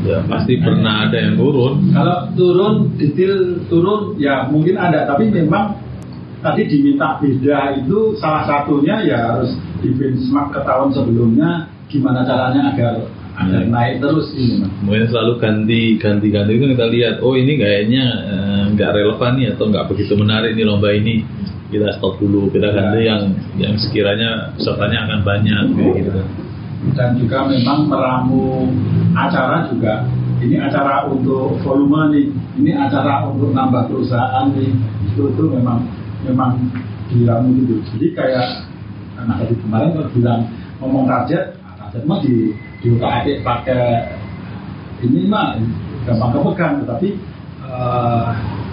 [0.00, 5.04] ya pasti pernah ada yang turun Kalau turun, detail turun, ya mungkin ada.
[5.04, 5.76] Tapi memang
[6.40, 9.52] tadi diminta beda itu salah satunya ya harus
[9.84, 12.94] di benchmark ke tahun sebelumnya gimana caranya agar
[13.40, 13.68] agar Ya.
[13.68, 14.64] naik terus ini.
[14.84, 19.46] Mungkin selalu ganti ganti ganti itu kita lihat oh ini kayaknya eh, nggak relevan nih
[19.56, 21.24] atau nggak begitu menarik nih lomba ini
[21.72, 23.22] kita stop dulu kita ganti yang
[23.56, 26.26] yang sekiranya pesertanya akan banyak kayak gitu kan
[26.96, 28.68] Dan juga memang meramu
[29.12, 30.08] acara juga.
[30.40, 32.26] Ini acara untuk volume nih,
[32.56, 34.72] ini acara untuk nambah perusahaan nih.
[35.12, 35.84] Itu itu memang
[36.24, 36.56] memang
[37.12, 37.84] diramu gitu.
[37.96, 38.48] Jadi kayak
[39.16, 40.40] karena tadi kemarin kalau bilang
[40.80, 44.16] ngomong target, nah, target mah di diutak pakai
[45.04, 45.60] ini mah
[46.08, 47.08] gampang kepegang, tetapi
[47.64, 48.28] eh,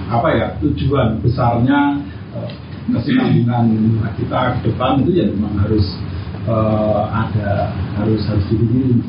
[0.08, 2.00] apa ya tujuan besarnya
[2.40, 2.50] eh,
[2.88, 3.68] kesinambungan
[4.16, 5.84] kita ke depan itu ya memang harus
[6.48, 7.50] eh, ada
[8.00, 9.04] harus harus dipikirin.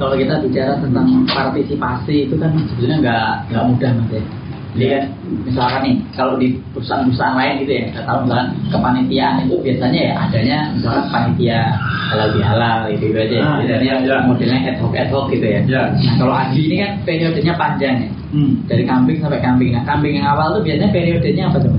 [0.00, 4.22] Kalau kita bicara tentang partisipasi itu kan sebenarnya nggak nggak mudah mas ya.
[4.70, 5.04] Jadi kan
[5.50, 10.12] misalkan nih kalau di perusahaan-perusahaan lain gitu ya, kita tahu misalkan kepanitiaan itu biasanya ya
[10.26, 11.58] adanya misalkan panitia
[12.10, 13.38] halal bihalal gitu, gitu aja.
[13.42, 14.16] Ah, Biasanya iya, iya.
[14.26, 15.60] modelnya ad hoc ad hoc gitu ya.
[15.66, 15.82] Ya.
[15.90, 18.62] Nah kalau Adi ini kan periodenya panjang ya, Hmm.
[18.70, 19.74] dari kambing sampai kambing.
[19.74, 21.74] Nah kambing yang awal tuh biasanya periodenya apa tuh?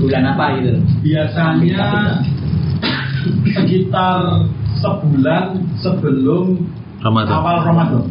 [0.00, 0.80] Bulan apa gitu?
[1.04, 1.84] Biasanya
[3.52, 4.48] sekitar
[4.80, 6.56] sebulan sebelum
[7.00, 7.32] Ramadan.
[7.32, 8.02] awal Ramadan.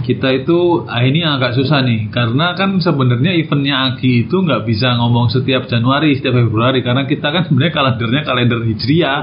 [0.00, 2.08] kita itu ah, ini agak susah nih.
[2.08, 6.80] Karena kan sebenarnya eventnya Agi itu nggak bisa ngomong setiap Januari setiap Februari.
[6.80, 9.20] Karena kita kan sebenarnya kalendernya kalender hijriah.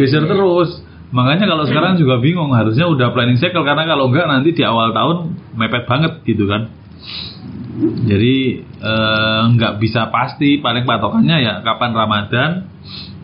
[0.00, 0.80] Geser terus.
[1.12, 2.52] Makanya kalau sekarang juga bingung.
[2.56, 3.64] Harusnya udah planning cycle.
[3.64, 6.72] Karena kalau enggak nanti di awal tahun mepet banget gitu kan
[7.78, 12.50] jadi eh, nggak bisa pasti paling patokannya ya kapan Ramadan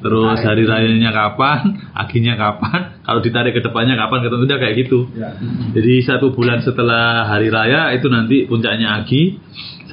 [0.05, 4.99] terus hari rayanya kapan aginya kapan kalau ditarik ke depannya kapan ketemu udah kayak gitu.
[5.17, 5.33] Ya.
[5.73, 9.41] jadi satu bulan setelah hari raya itu nanti puncaknya agi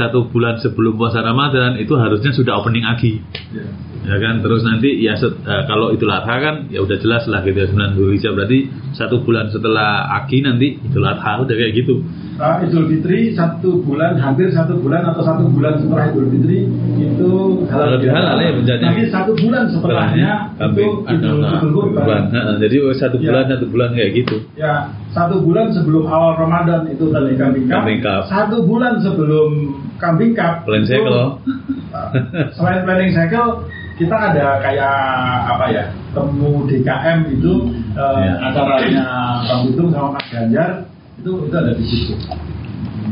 [0.01, 3.21] satu bulan sebelum puasa Ramadan itu harusnya sudah opening agi
[3.51, 3.67] Ya.
[4.01, 7.43] ya kan terus nanti ya set- eh, kalau Idul Adha kan ya udah jelas lah
[7.43, 8.59] gitu ya 9 Dzulhijjah berarti
[8.91, 9.91] satu bulan setelah
[10.23, 12.01] Aki nanti Idul Adha udah kayak gitu
[12.41, 16.65] Uh, Idul Fitri satu bulan hampir satu bulan atau satu bulan setelah Idul Fitri
[16.97, 17.29] itu
[17.69, 18.87] Halal bihalal ya puncaknya.
[18.89, 21.37] Nanti satu bulan setelahnya itu Idul
[21.69, 22.21] Kurban.
[22.57, 23.29] jadi satu Ya.
[23.29, 27.69] bulan satu bulan kayak gitu Ya satu bulan sebelum awal Ramadan itu tadi kambing.
[28.25, 29.49] Satu bulan sebelum
[30.01, 30.65] kambing cup.
[30.65, 31.13] Plan cycle.
[31.13, 31.31] uh,
[32.57, 34.95] selain planning cycle kita ada kayak
[35.47, 37.53] apa ya temu DKM itu
[37.93, 38.33] eh, Iya.
[38.49, 39.05] acaranya
[39.45, 40.89] Bang Bitung sama Mas Ganjar
[41.21, 42.13] itu itu ada di situ.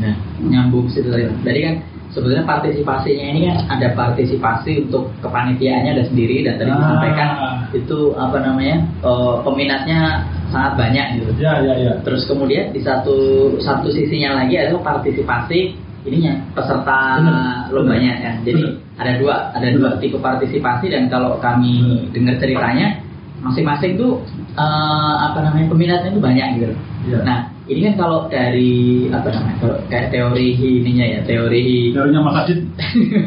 [0.00, 1.30] Nah, nyambung situ tadi.
[1.46, 1.74] Jadi kan
[2.10, 6.78] sebenarnya partisipasinya ini kan ada partisipasi untuk kepanitiaannya ada sendiri dan tadi Ah.
[6.80, 7.30] disampaikan
[7.70, 11.38] itu apa namanya eh, peminatnya sangat banyak gitu.
[11.38, 11.92] Ya ya ya.
[12.02, 13.14] Terus kemudian di satu
[13.62, 17.68] satu sisinya lagi adalah partisipasi ininya peserta Benar.
[17.72, 18.32] lombanya ya.
[18.44, 19.00] Jadi Benar.
[19.00, 21.80] ada dua ada dua tipe partisipasi dan kalau kami
[22.12, 23.00] dengar ceritanya
[23.40, 24.20] masing-masing tuh
[24.56, 26.66] eh, apa namanya peminatnya itu banyak gitu.
[27.08, 27.18] Iya.
[27.24, 27.38] Nah
[27.70, 32.60] ini kan kalau dari apa namanya kalau kayak teori ininya ya teori Teorinya Mas Adit.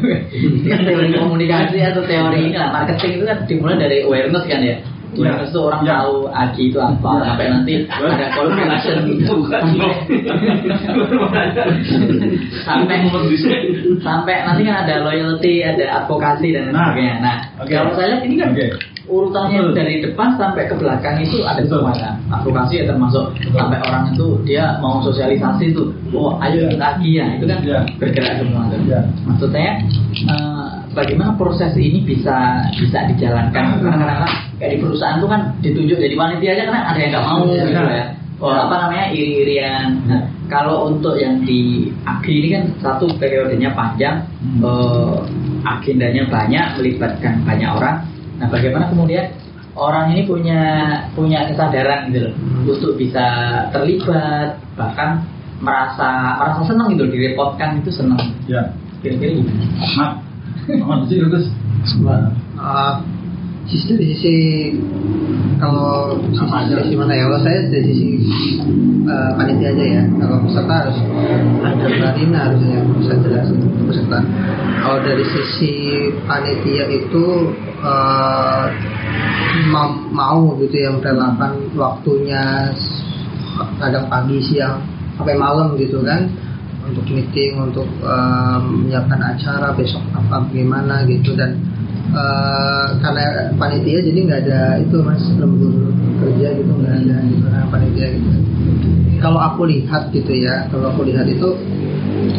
[0.86, 4.76] teori komunikasi atau teori ini lah marketing itu kan dimulai dari awareness kan ya
[5.16, 5.94] awareness itu orang Ya.
[6.02, 7.22] tahu AGI itu apa Ya.
[7.30, 8.98] sampai nanti ada to action
[12.64, 12.96] sampai
[14.02, 16.86] sampai nanti kan ada loyalty ada advokasi dan lain Nah.
[16.90, 17.72] sebagainya nah Oke.
[17.72, 18.66] kalau saya lihat ini kan Oke.
[19.04, 19.74] urutannya Betul.
[19.76, 21.84] dari depan sampai ke belakang itu ada Betul.
[21.84, 23.52] semua kan advokasi ya termasuk Betul.
[23.56, 26.68] sampai orang itu dia mau sosialisasi tuh oh ayo Ya.
[26.72, 27.80] ikut AGI ya itu kan Ya.
[28.00, 29.00] bergerak semua tuh Ya.
[29.28, 29.68] maksudnya
[30.24, 30.63] eh,
[30.94, 33.82] bagaimana proses ini bisa bisa dijalankan?
[33.82, 37.26] Karena kadang-kadang kayak di perusahaan tuh kan ditunjuk jadi panitia aja karena ada yang nggak
[37.26, 37.64] mau Ya.
[37.66, 38.06] gitu ya.
[38.42, 39.06] Oh, apa namanya?
[39.10, 44.60] Iri-irian nah, kalau untuk yang di AGI ini kan satu periodenya panjang Hmm.
[44.60, 45.16] eh,
[45.64, 48.04] agendanya banyak melibatkan banyak orang.
[48.36, 49.30] Nah bagaimana kemudian
[49.74, 50.60] orang ini punya
[51.14, 52.34] punya kesadaran gitu loh
[52.68, 53.24] untuk bisa
[53.72, 55.22] terlibat bahkan
[55.58, 58.20] merasa merasa senang gitu direpotkan itu senang.
[58.46, 58.60] Ya.
[59.00, 59.64] kira-kira gimana?
[60.00, 60.12] Mat.
[60.64, 61.46] Mat sih Gus.
[62.56, 62.94] Uh,
[63.68, 64.36] sisi dari sisi
[65.60, 67.28] kalau sisi, sisi mana ya?
[67.28, 68.12] Kalau saya dari sisi
[69.04, 70.02] uh, panitia aja ya.
[70.16, 70.98] Kalau peserta harus
[71.60, 73.14] ada Marina harusnya bisa
[73.52, 74.18] untuk peserta.
[74.80, 75.74] Kalau dari sisi
[76.24, 77.24] panitia itu
[77.84, 78.64] uh,
[79.68, 82.72] mau, mau gitu yang merelakan waktunya
[83.78, 84.82] kadang pagi siang
[85.14, 86.26] sampai malam gitu kan
[86.86, 91.32] untuk meeting untuk um, menyiapkan acara besok apa bagaimana gitu.
[91.34, 91.60] Dan
[92.12, 97.62] uh, karena panitia jadi nggak ada itu mas lembur kerja gitu nggak ada gitu karena
[97.72, 98.28] panitia gitu.
[99.18, 101.48] Kalau aku lihat gitu ya kalau aku lihat itu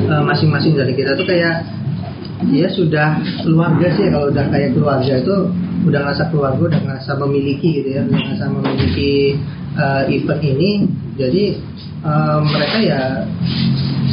[0.10, 1.66] uh, masing-masing dari kita tuh kayak
[2.52, 5.36] dia sudah keluarga sih kalau udah kayak keluarga itu
[5.86, 9.40] udah ngerasa keluarga udah ngerasa memiliki gitu ya udah ngerasa memiliki
[9.80, 10.72] uh, event ini.
[11.16, 11.44] Jadi
[12.04, 13.02] uh, mereka ya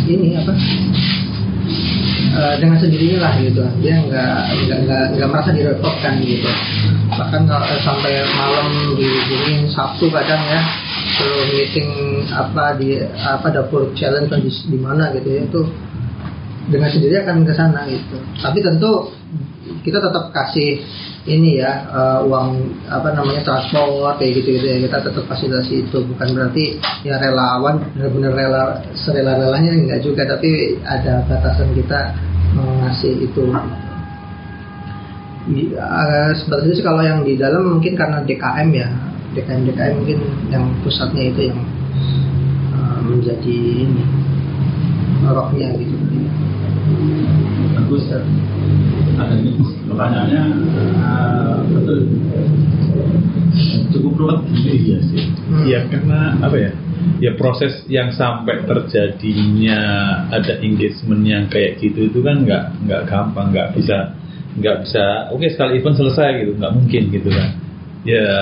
[0.09, 0.53] ini apa
[2.32, 3.62] uh, dengan sendirinya lah gitu.
[3.80, 4.32] Dia nggak
[5.16, 6.50] nggak merasa direpotkan gitu.
[7.12, 10.61] Bahkan eh, sampai malam dihubungin Sabtu kadang ya
[11.18, 11.90] suruh meeting
[12.32, 15.61] apa di apa dapur challenge di, di mana gitu ya itu
[16.72, 18.16] dengan sendiri akan ke sana gitu.
[18.40, 19.12] Tapi tentu
[19.82, 20.82] kita tetap kasih
[21.22, 22.48] ini ya eh, uang
[22.90, 25.98] apa namanya transport kayak gitu gitu ya kita tetap fasilitasi itu.
[26.02, 28.62] Bukan berarti ya relawan benar-benar rela
[28.98, 32.10] serela relanya enggak juga tapi ada batasan kita
[32.58, 33.42] mengasih itu.
[35.42, 35.74] Di-
[36.38, 38.88] sebenarnya sih kalau yang di dalam mungkin karena DKM ya
[39.34, 40.18] DKM DKM mungkin
[40.50, 41.58] yang pusatnya itu yang
[42.74, 44.02] eh, menjadi ini
[45.22, 45.94] rohnya gitu.
[47.78, 48.10] Bagus.
[49.22, 50.43] Ada ini pertanyaannya
[50.80, 51.99] eh, betul.
[53.93, 54.40] Cukup ruwet.
[54.64, 55.22] Iya sih.
[55.28, 55.64] Hmm.
[55.68, 56.72] Ya karena apa ya?
[57.20, 59.78] Ya proses yang sampai terjadinya
[60.32, 64.16] ada engagement yang kayak gitu itu kan nggak nggak gampang, nggak bisa
[64.57, 65.28] nggak bisa.
[65.32, 67.49] Oke sekali event selesai gitu, nggak mungkin gitu kan.
[68.03, 68.32] Ya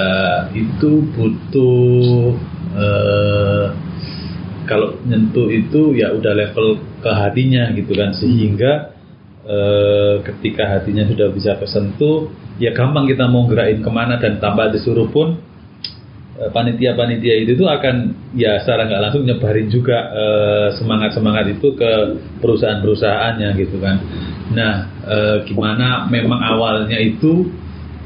[0.55, 2.39] itu butuh
[2.79, 3.67] eh,
[4.71, 9.00] kalau nyentuh itu ya udah level ke hatinya gitu kan sehingga
[9.45, 12.29] eh, ketika hatinya sudah bisa kesentuh
[12.61, 15.41] ya gampang kita mau gerakin ke mana dan tanpa disuruh pun
[16.37, 21.91] eh, panitia-panitia itu tuh akan ya secara nggak langsung nyebarin juga eh, semangat-semangat itu ke
[22.45, 23.97] perusahaan-perusahaannya gitu kan.
[24.51, 24.75] Nah,
[25.09, 27.49] eh, gimana memang awalnya itu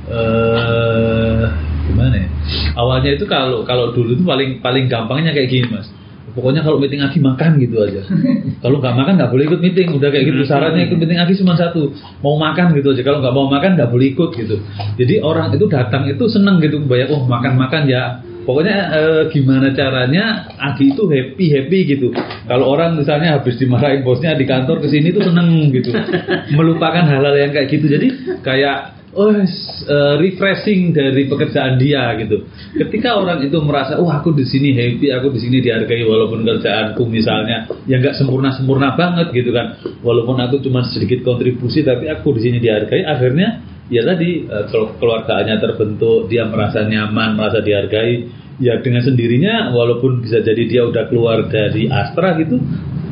[0.05, 1.45] eh
[1.89, 2.28] gimana ya?
[2.76, 5.89] Awalnya itu kalau kalau dulu itu paling paling gampangnya kayak gini mas.
[6.35, 8.03] Pokoknya kalau meeting Agi makan gitu aja.
[8.62, 9.89] kalau nggak makan nggak boleh ikut meeting.
[9.95, 13.03] Udah kayak gitu syaratnya ikut meeting Agi cuma satu, mau makan gitu aja.
[13.07, 14.57] Kalau nggak mau makan nggak boleh ikut gitu.
[14.99, 18.18] Jadi orang itu datang itu seneng gitu, banyak oh makan makan ya.
[18.45, 22.12] Pokoknya eh, gimana caranya Agi itu happy happy gitu.
[22.51, 25.95] Kalau orang misalnya habis dimarahin bosnya di kantor ke sini tuh seneng gitu,
[26.59, 27.87] melupakan hal-hal yang kayak gitu.
[27.89, 28.09] Jadi
[28.43, 32.51] kayak oh eh, refreshing dari pekerjaan dia gitu.
[32.75, 37.03] Ketika orang itu merasa, oh aku di sini happy, aku di sini dihargai walaupun kerjaanku
[37.07, 39.79] misalnya yang nggak sempurna sempurna banget gitu kan.
[40.03, 43.07] Walaupun aku cuma sedikit kontribusi, tapi aku di sini dihargai.
[43.07, 44.65] Akhirnya ya tadi eh,
[44.99, 51.11] keluarganya terbentuk dia merasa nyaman merasa dihargai ya dengan sendirinya walaupun bisa jadi dia udah
[51.11, 52.62] keluar dari Astra gitu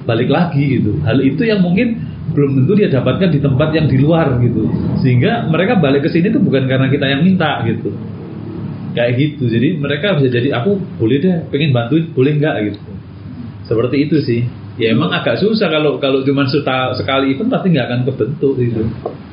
[0.07, 3.97] balik lagi gitu hal itu yang mungkin belum tentu dia dapatkan di tempat yang di
[4.01, 4.66] luar gitu.
[5.05, 7.93] Sehingga mereka balik ke sini tuh bukan karena kita yang minta gitu.
[8.93, 9.49] Kayak gitu.
[9.49, 12.55] Jadi mereka bisa jadi aku boleh deh pengen bantuin boleh nggak?
[12.72, 12.80] gitu.
[13.68, 14.41] Seperti itu sih.
[14.80, 18.83] Ya emang agak susah kalau kalau cuma sekali event pasti nggak akan kebentuk gitu.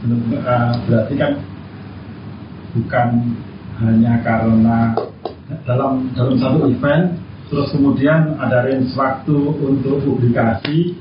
[0.04, 1.32] Eh, berarti kan
[2.76, 3.08] bukan
[3.80, 4.93] hanya karena
[5.64, 7.16] dalam dalam satu event
[7.50, 10.93] terus kemudian ada range waktu untuk publikasi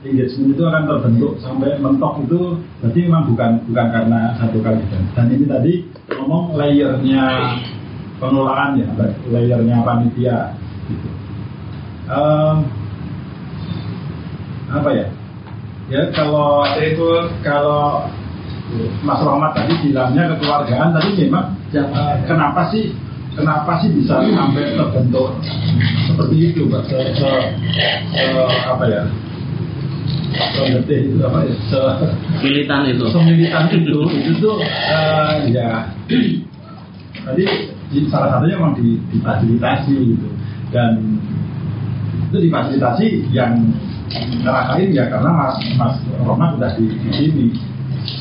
[0.00, 4.80] engagement itu akan terbentuk sampai mentok itu berarti memang bukan bukan karena satu kali
[5.12, 5.72] dan ini tadi
[6.16, 7.24] ngomong layernya
[8.16, 8.88] pengelolaan ya
[9.28, 10.56] layernya panitia
[10.88, 11.08] gitu.
[12.10, 12.56] Em,
[14.70, 15.06] apa ya?
[15.90, 17.08] Ya kalau itu
[17.42, 18.06] kalau
[19.02, 22.94] Mas Rahmat tadi bilangnya kekeluargaan tadi memang eh, kenapa sih
[23.34, 25.34] kenapa sih bisa sampai terbentuk
[26.06, 27.50] seperti itu Pak se, se-
[28.14, 30.19] se- apa ya se itu apa ya se,
[32.42, 33.04] Militan itu.
[33.10, 35.90] semilitan itu itu tuh eh, ya
[37.26, 37.44] tadi
[37.90, 40.28] di- salah satunya memang di, difasilitasi gitu.
[40.70, 41.18] Dan
[42.30, 43.58] itu difasilitasi yang
[44.42, 47.46] ngerasain ya karena Mas Mas Roman udah di, di sini.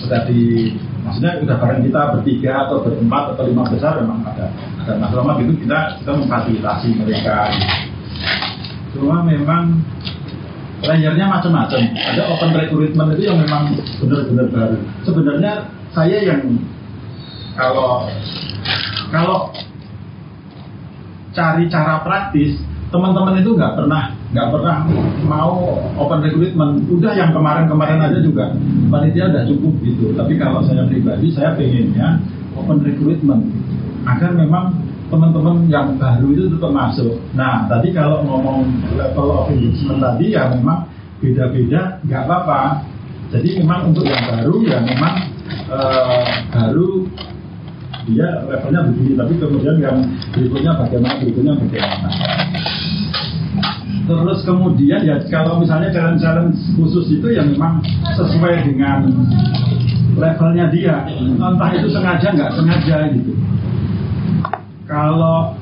[0.06, 0.74] Udah di
[1.06, 4.50] maksudnya udah bareng kita bertiga atau berempat atau lima besar memang ada
[4.86, 7.54] ada Mas Roman gitu kita kita memfasilitasi mereka.
[8.98, 9.86] Cuma memang
[10.84, 11.82] layernya macam-macam.
[11.96, 14.78] Ada open recruitment itu yang memang benar-benar baru.
[15.04, 15.54] Sebenarnya
[15.92, 16.42] saya yang
[17.58, 18.08] kalau
[19.12, 19.52] kalau
[21.36, 24.76] cari cara praktis teman-teman itu nggak pernah nggak pernah
[25.26, 26.86] mau open recruitment.
[26.88, 28.54] Udah yang kemarin-kemarin aja juga.
[28.90, 30.14] Panitia udah cukup gitu.
[30.16, 32.22] Tapi kalau saya pribadi saya pengennya
[32.56, 33.44] open recruitment
[34.08, 37.18] agar memang teman-teman yang baru itu tetap masuk.
[37.34, 40.86] Nah tadi kalau ngomong level of engagement tadi ya memang
[41.20, 42.86] beda-beda nggak apa-apa.
[43.30, 45.14] Jadi memang untuk yang baru ya memang
[45.70, 47.06] eh, baru
[48.10, 49.98] dia levelnya begini tapi kemudian yang
[50.34, 52.10] berikutnya bagaimana berikutnya bagaimana.
[54.10, 57.78] Terus kemudian ya kalau misalnya challenge-challenge khusus itu ya memang
[58.18, 59.06] sesuai dengan
[60.18, 61.06] levelnya dia.
[61.38, 63.34] Entah itu sengaja nggak sengaja gitu
[64.90, 65.54] kalau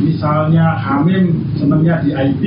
[0.00, 2.42] misalnya Hamim senangnya di IT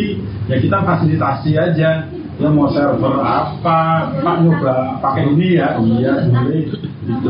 [0.49, 1.91] ya kita fasilitasi aja.
[2.37, 5.77] Ya mau server apa pak nyoba pakai ini ya.
[5.77, 6.69] Iya boleh.
[7.05, 7.29] Gitu.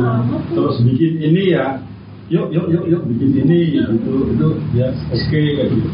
[0.52, 1.80] Terus bikin ini ya.
[2.28, 4.36] Yuk yuk yuk yuk bikin ini gitu.
[4.36, 5.90] Itu ya oke kayak gitu.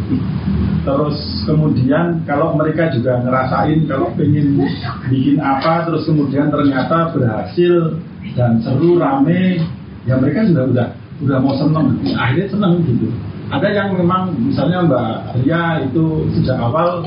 [0.81, 4.65] Terus kemudian kalau mereka juga ngerasain kalau pengen
[5.13, 8.01] bikin apa terus kemudian ternyata berhasil
[8.33, 9.61] dan seru rame
[10.09, 10.87] ya mereka sudah udah
[11.23, 12.03] udah mau seneng.
[12.13, 13.07] Akhirnya seneng gitu.
[13.53, 15.11] Ada yang memang misalnya Mbak
[15.43, 17.05] Ria itu sejak awal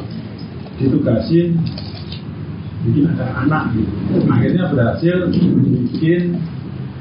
[0.79, 1.59] ditugasin
[2.87, 3.93] bikin ada anak gitu.
[4.31, 6.39] Akhirnya berhasil bikin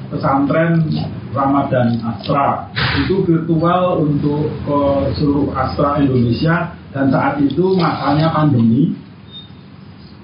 [0.09, 0.87] pesantren
[1.35, 2.71] Ramadan Astra.
[3.05, 4.79] Itu virtual untuk ke
[5.19, 6.73] seluruh Astra Indonesia.
[6.95, 8.95] Dan saat itu masanya pandemi.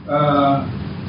[0.08, 0.56] Eh,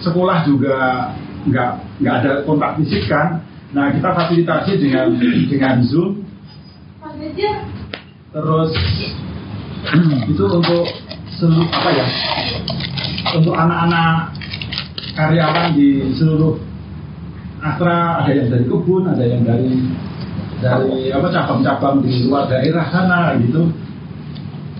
[0.02, 1.10] sekolah juga
[1.46, 1.70] nggak
[2.02, 3.42] nggak ada kontak fisik kan
[3.72, 5.16] nah kita fasilitasi dengan
[5.48, 6.24] dengan Zoom.
[8.32, 8.70] Terus
[10.32, 10.84] itu untuk
[11.36, 12.06] seluruh apa ya?
[13.32, 14.36] Untuk anak-anak
[15.16, 16.56] karyawan di seluruh
[17.62, 19.70] Astra ada yang dari kebun ada yang dari
[20.58, 23.70] dari apa cabang-cabang di luar daerah sana gitu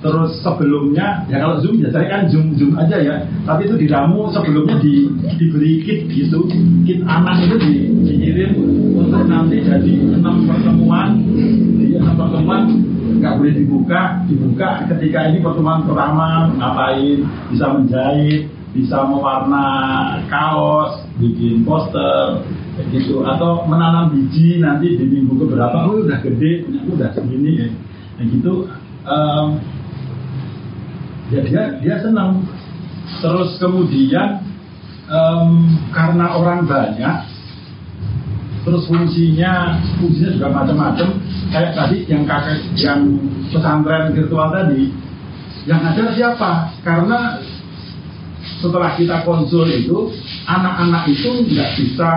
[0.02, 3.16] terus sebelumnya ya kalau zoom biasanya kan zoom zoom aja ya.
[3.46, 5.06] Tapi itu di damu sebelumnya di
[5.38, 6.50] diberi kit gitu.
[6.82, 7.72] Kit anak itu di,
[8.10, 8.50] dikirim
[8.98, 11.22] untuk nanti jadi enam pertemuan.
[11.78, 12.62] Di enam pertemuan.
[13.22, 14.68] Nggak boleh dibuka dibuka.
[14.90, 17.22] Ketika ini pertemuan pertama ngapain?
[17.54, 19.64] Bisa menjahit bisa mewarna
[20.32, 22.42] kaos bikin poster
[22.90, 23.22] gitu.
[23.22, 25.86] Atau menanam biji nanti di minggu keberapa.
[25.86, 27.70] Oh udah gede udah segini
[28.18, 28.66] ya gitu.
[29.02, 29.46] Em,
[31.30, 32.42] ya dia dia senang.
[33.20, 34.42] Terus kemudian
[35.06, 35.50] em,
[35.92, 37.30] karena orang banyak
[38.62, 41.08] terus fungsinya fungsinya juga macam-macam.
[41.52, 43.00] Kayak tadi yang kakek yang
[43.52, 44.88] pesantren virtual tadi
[45.68, 46.74] yang ada siapa?
[46.82, 47.38] Karena
[48.58, 50.10] setelah kita konsul itu
[50.46, 52.10] anak-anak itu nggak bisa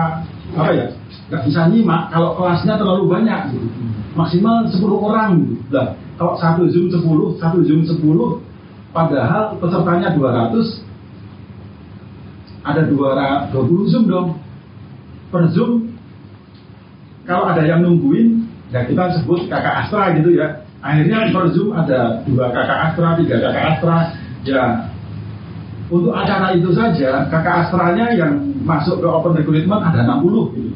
[0.54, 0.86] apa ya
[1.26, 3.54] nggak bisa nyimak kalau kelasnya terlalu banyak.
[4.16, 5.60] Maksimal 10 orang.
[5.68, 8.00] Lah, kalau satu zoom 10 satu zoom 10
[8.96, 10.80] padahal pesertanya 200
[12.66, 14.28] ada 220 zoom dong
[15.30, 15.92] per zoom.
[17.26, 20.62] Kalau ada yang nungguin ya kita sebut kakak Astra gitu ya.
[20.78, 23.96] Akhirnya per Zoom ada dua kakak Astra tiga kakak Astra.
[24.46, 24.64] Ya
[25.90, 30.70] untuk acara itu saja kakak Astranya yang masuk ke open recruitment ada 60 gitu.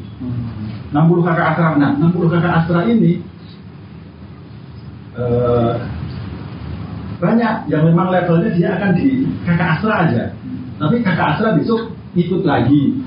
[0.91, 1.79] 60 kakak Astra.
[1.79, 3.23] Nah 60 kakak Astra ini
[5.15, 5.71] eh,
[7.21, 10.23] banyak yang memang levelnya dia akan di kakak Astra aja
[10.81, 12.97] tapi kakak Astra besok ikut lagi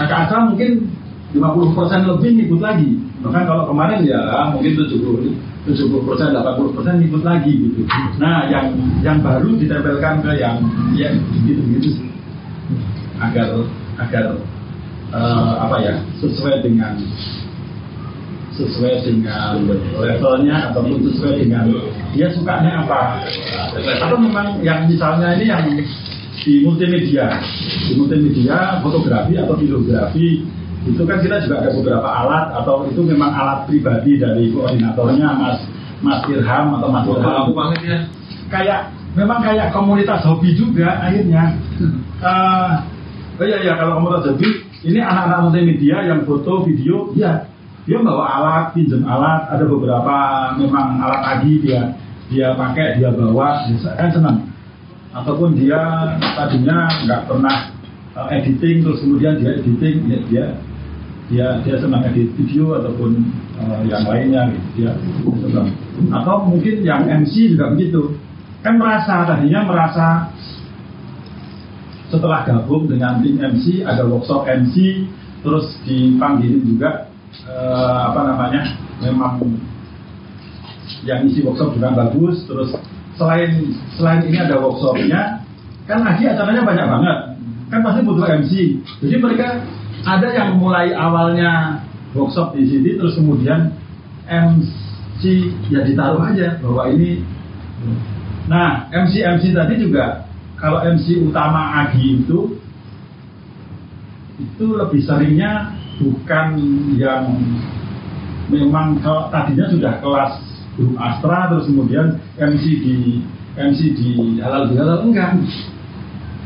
[0.00, 0.88] kakak Astra mungkin
[1.36, 4.18] 50% lebih ikut lagi bahkan kalau kemarin ya
[4.50, 7.86] mungkin 70 70 persen, 80 persen ikut lagi gitu.
[8.18, 10.58] Nah, yang yang baru ditempelkan ke yang
[10.98, 11.14] yang
[11.46, 12.08] gitu-gitu sih.
[13.22, 13.62] agar
[14.02, 14.34] agar
[15.14, 16.98] eh, apa ya sesuai dengan
[18.62, 19.66] sesuai dengan
[19.98, 21.66] levelnya ataupun sesuai dengan
[22.14, 23.26] dia sukanya apa.
[23.76, 25.64] Atau memang yang misalnya ini yang
[26.42, 27.38] di multimedia
[27.86, 30.42] di multimedia fotografi atau videografi
[30.82, 35.58] itu kan kita juga ada beberapa alat atau itu memang alat pribadi dari koordinatornya Mas
[36.02, 37.46] Mas Irham atau Mas Irham.
[38.50, 41.54] kayak memang kayak komunitas hobi juga akhirnya.
[42.22, 42.70] Eh,
[43.38, 44.48] oh iya iya kalau komunitas hobi
[44.82, 47.46] ini anak-anak multimedia yang foto video ya
[47.82, 49.50] dia bawa alat pinjam alat.
[49.50, 50.16] Ada beberapa
[50.58, 51.98] memang alat lagi dia
[52.30, 53.66] dia pakai dia bawa.
[53.66, 54.38] Dia kan senang.
[55.12, 55.80] Ataupun dia
[56.38, 57.56] tadinya nggak pernah
[58.16, 60.46] eh, editing terus kemudian dia editing ya dia
[61.28, 63.18] dia dia senang edit video ataupun
[63.58, 64.90] eh, yang lainnya gitu dia
[65.42, 65.68] senang.
[66.14, 68.14] Atau mungkin yang MC juga begitu.
[68.62, 70.30] Kan merasa tadinya merasa
[72.14, 75.08] setelah gabung dengan tim MC ada workshop MC
[75.42, 78.62] terus dipanggilin juga eh, apa namanya
[79.00, 79.40] memang
[81.02, 82.44] yang isi workshop juga bagus.
[82.44, 82.76] Terus
[83.16, 85.44] selain selain ini ada workshopnya
[85.88, 87.18] kan lagi acaranya banyak banget.
[87.72, 88.52] Kan pasti butuh MC
[89.00, 89.64] jadi mereka
[90.04, 91.80] ada yang mulai awalnya
[92.12, 93.72] workshop di sini terus kemudian
[94.28, 95.22] MC
[95.72, 97.24] ya ditaruh aja bahwa ini.
[98.46, 100.28] Nah MC MC tadi juga
[100.60, 102.54] kalau MC utama Agi itu
[104.38, 106.46] itu lebih seringnya bukan
[106.96, 107.24] yang
[108.48, 110.32] memang kalau tadinya sudah kelas
[110.76, 112.96] grup Astra terus kemudian MC di
[113.56, 115.36] MC di halal bihalal enggak.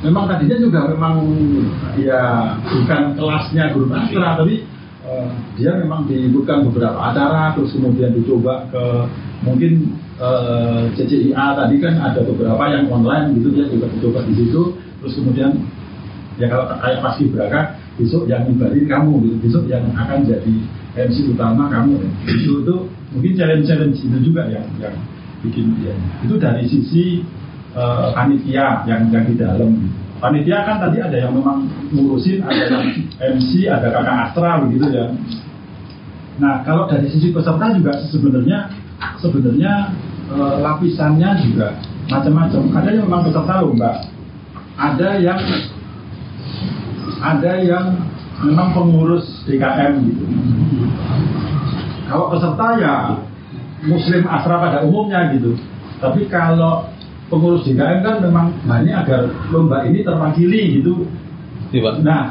[0.05, 1.15] Memang tadinya juga memang
[1.99, 4.67] ya bukan kelasnya grup Astra tapi
[5.07, 8.85] eh, dia memang diikutkan beberapa acara terus kemudian dicoba ke
[9.47, 14.75] mungkin eh, CCIA tadi kan ada beberapa yang online gitu dia juga dicoba di situ
[15.01, 15.55] terus kemudian
[16.37, 20.55] ya kalau kayak pas Braka besok yang ngibarin kamu besok yang akan jadi
[20.97, 22.01] MC utama kamu.
[22.29, 22.77] Itu itu
[23.13, 24.97] mungkin challenge challenge itu juga yang yang
[25.45, 25.93] bikin dia.
[26.25, 27.21] Itu dari sisi
[27.77, 29.73] eh, panitia yang yang di dalam.
[30.17, 32.85] Panitia kan tadi ada yang memang ngurusin ada yang
[33.37, 35.13] MC ada kakak Astra begitu ya.
[36.41, 38.73] Nah kalau dari sisi peserta juga sebenarnya
[39.21, 39.73] sebenarnya
[40.33, 41.77] eh, lapisannya juga
[42.09, 42.63] macam-macam.
[42.77, 43.93] Ada yang memang peserta lomba
[44.77, 45.41] ada yang
[47.21, 47.87] ada yang
[48.45, 50.25] memang pengurus DKM gitu.
[52.07, 52.95] Kalau peserta ya
[53.87, 55.57] Muslim Asra pada umumnya gitu.
[55.99, 56.91] Tapi kalau
[57.33, 58.53] pengurus DKM kan memang
[58.85, 61.09] ini agar lomba ini terwakili gitu.
[61.75, 61.95] Iya Pak.
[62.07, 62.25] Nah,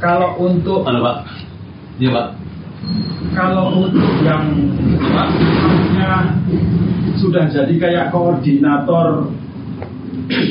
[0.00, 1.16] kalau untuk Halo Pak.
[2.00, 2.26] Iya Pak.
[3.32, 4.44] kalau untuk yang
[5.14, 6.10] harusnya
[7.22, 9.30] sudah jadi kayak koordinator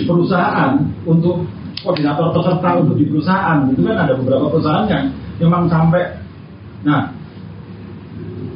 [0.07, 1.45] perusahaan untuk
[1.81, 3.65] koordinator peserta untuk di perusahaan.
[3.73, 5.05] Itu kan ada beberapa perusahaan yang
[5.41, 6.21] memang sampai
[6.81, 7.13] nah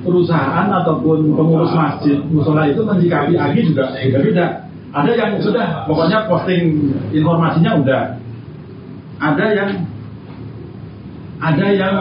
[0.06, 4.70] perusahaan ataupun pengurus masjid musola itu menyikapi Agi juga beda-beda.
[4.96, 8.04] Ada yang sudah pokoknya posting informasinya udah.
[9.20, 9.70] Ada yang
[11.36, 11.96] ada yang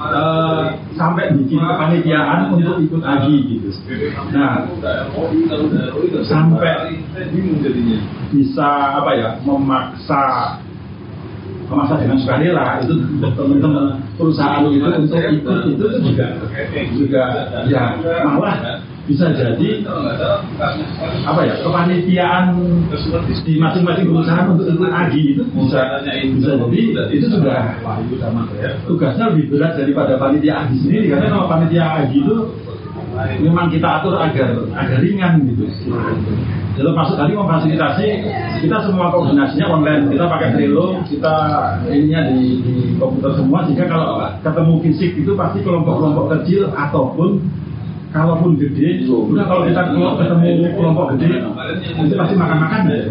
[0.00, 0.62] eh,
[0.96, 3.68] sampai bikin kepanitiaan untuk ikut Agi gitu.
[4.32, 4.64] Nah
[6.24, 7.02] sampai
[8.32, 8.68] bisa
[9.02, 10.56] apa ya memaksa
[11.68, 16.26] memaksa dengan sukarela itu teman-teman perusahaan itu untuk ikut itu juga
[16.96, 17.24] juga
[17.68, 17.92] ya
[18.24, 19.88] malah bisa jadi
[21.24, 22.44] apa ya kepanitiaan
[23.44, 26.80] di masing-masing perusahaan untuk ikut agi itu bisa bisa jadi
[27.16, 27.80] itu sudah
[28.84, 32.36] tugasnya lebih berat daripada panitia agi sendiri karena kalau panitia agi itu
[33.40, 35.64] memang kita atur agar agar ringan gitu.
[36.78, 38.06] Jadi maksud tadi memfasilitasi
[38.62, 41.34] kita semua koordinasinya online, kita pakai Trello, kita
[41.90, 47.42] ininya di, di komputer semua sehingga kalau ketemu fisik itu pasti kelompok-kelompok kecil ataupun
[48.08, 51.28] kalaupun gede, udah kalau kita ketemu kelompok gede
[51.98, 53.10] itu pasti makan-makan ya.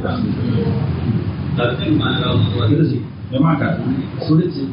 [2.71, 2.99] Gitu sih,
[3.29, 3.83] memang agak
[4.23, 4.63] sulit sih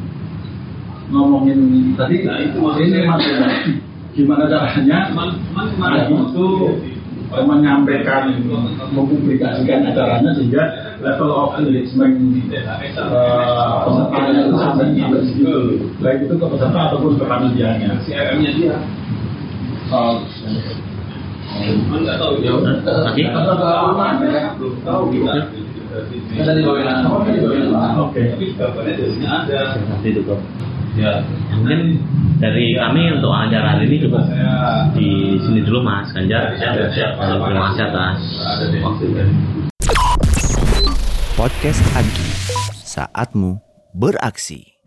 [1.11, 1.59] ngomongin
[1.93, 2.23] tadi.
[2.79, 3.51] Ini masalah
[4.15, 4.99] gimana caranya?
[5.77, 6.47] Agi itu?
[6.63, 6.94] eh,
[7.43, 8.31] menyampaikan
[8.95, 10.63] mempublikasikan acaranya sehingga
[11.03, 12.15] level of engagement
[12.53, 12.63] eh,
[13.83, 15.53] pesertanya itu sampai sampai segitu
[15.99, 17.89] baik itu ke peserta ataupun ke panitianya.
[19.91, 20.17] Oh,
[23.05, 23.23] Lagi?
[28.01, 28.23] Oke.
[29.79, 30.39] Seperti itu kok.
[30.95, 31.19] Ya,
[31.51, 31.99] mungkin
[32.39, 34.31] dari kami untuk acara ini cukup
[34.95, 36.55] di sini dulu Mas Ganjar.
[36.55, 38.19] Terima kasih atas
[38.79, 39.25] waktunya.
[41.35, 42.29] Podcast Agi,
[42.79, 43.59] saatmu
[43.91, 44.79] beraksi.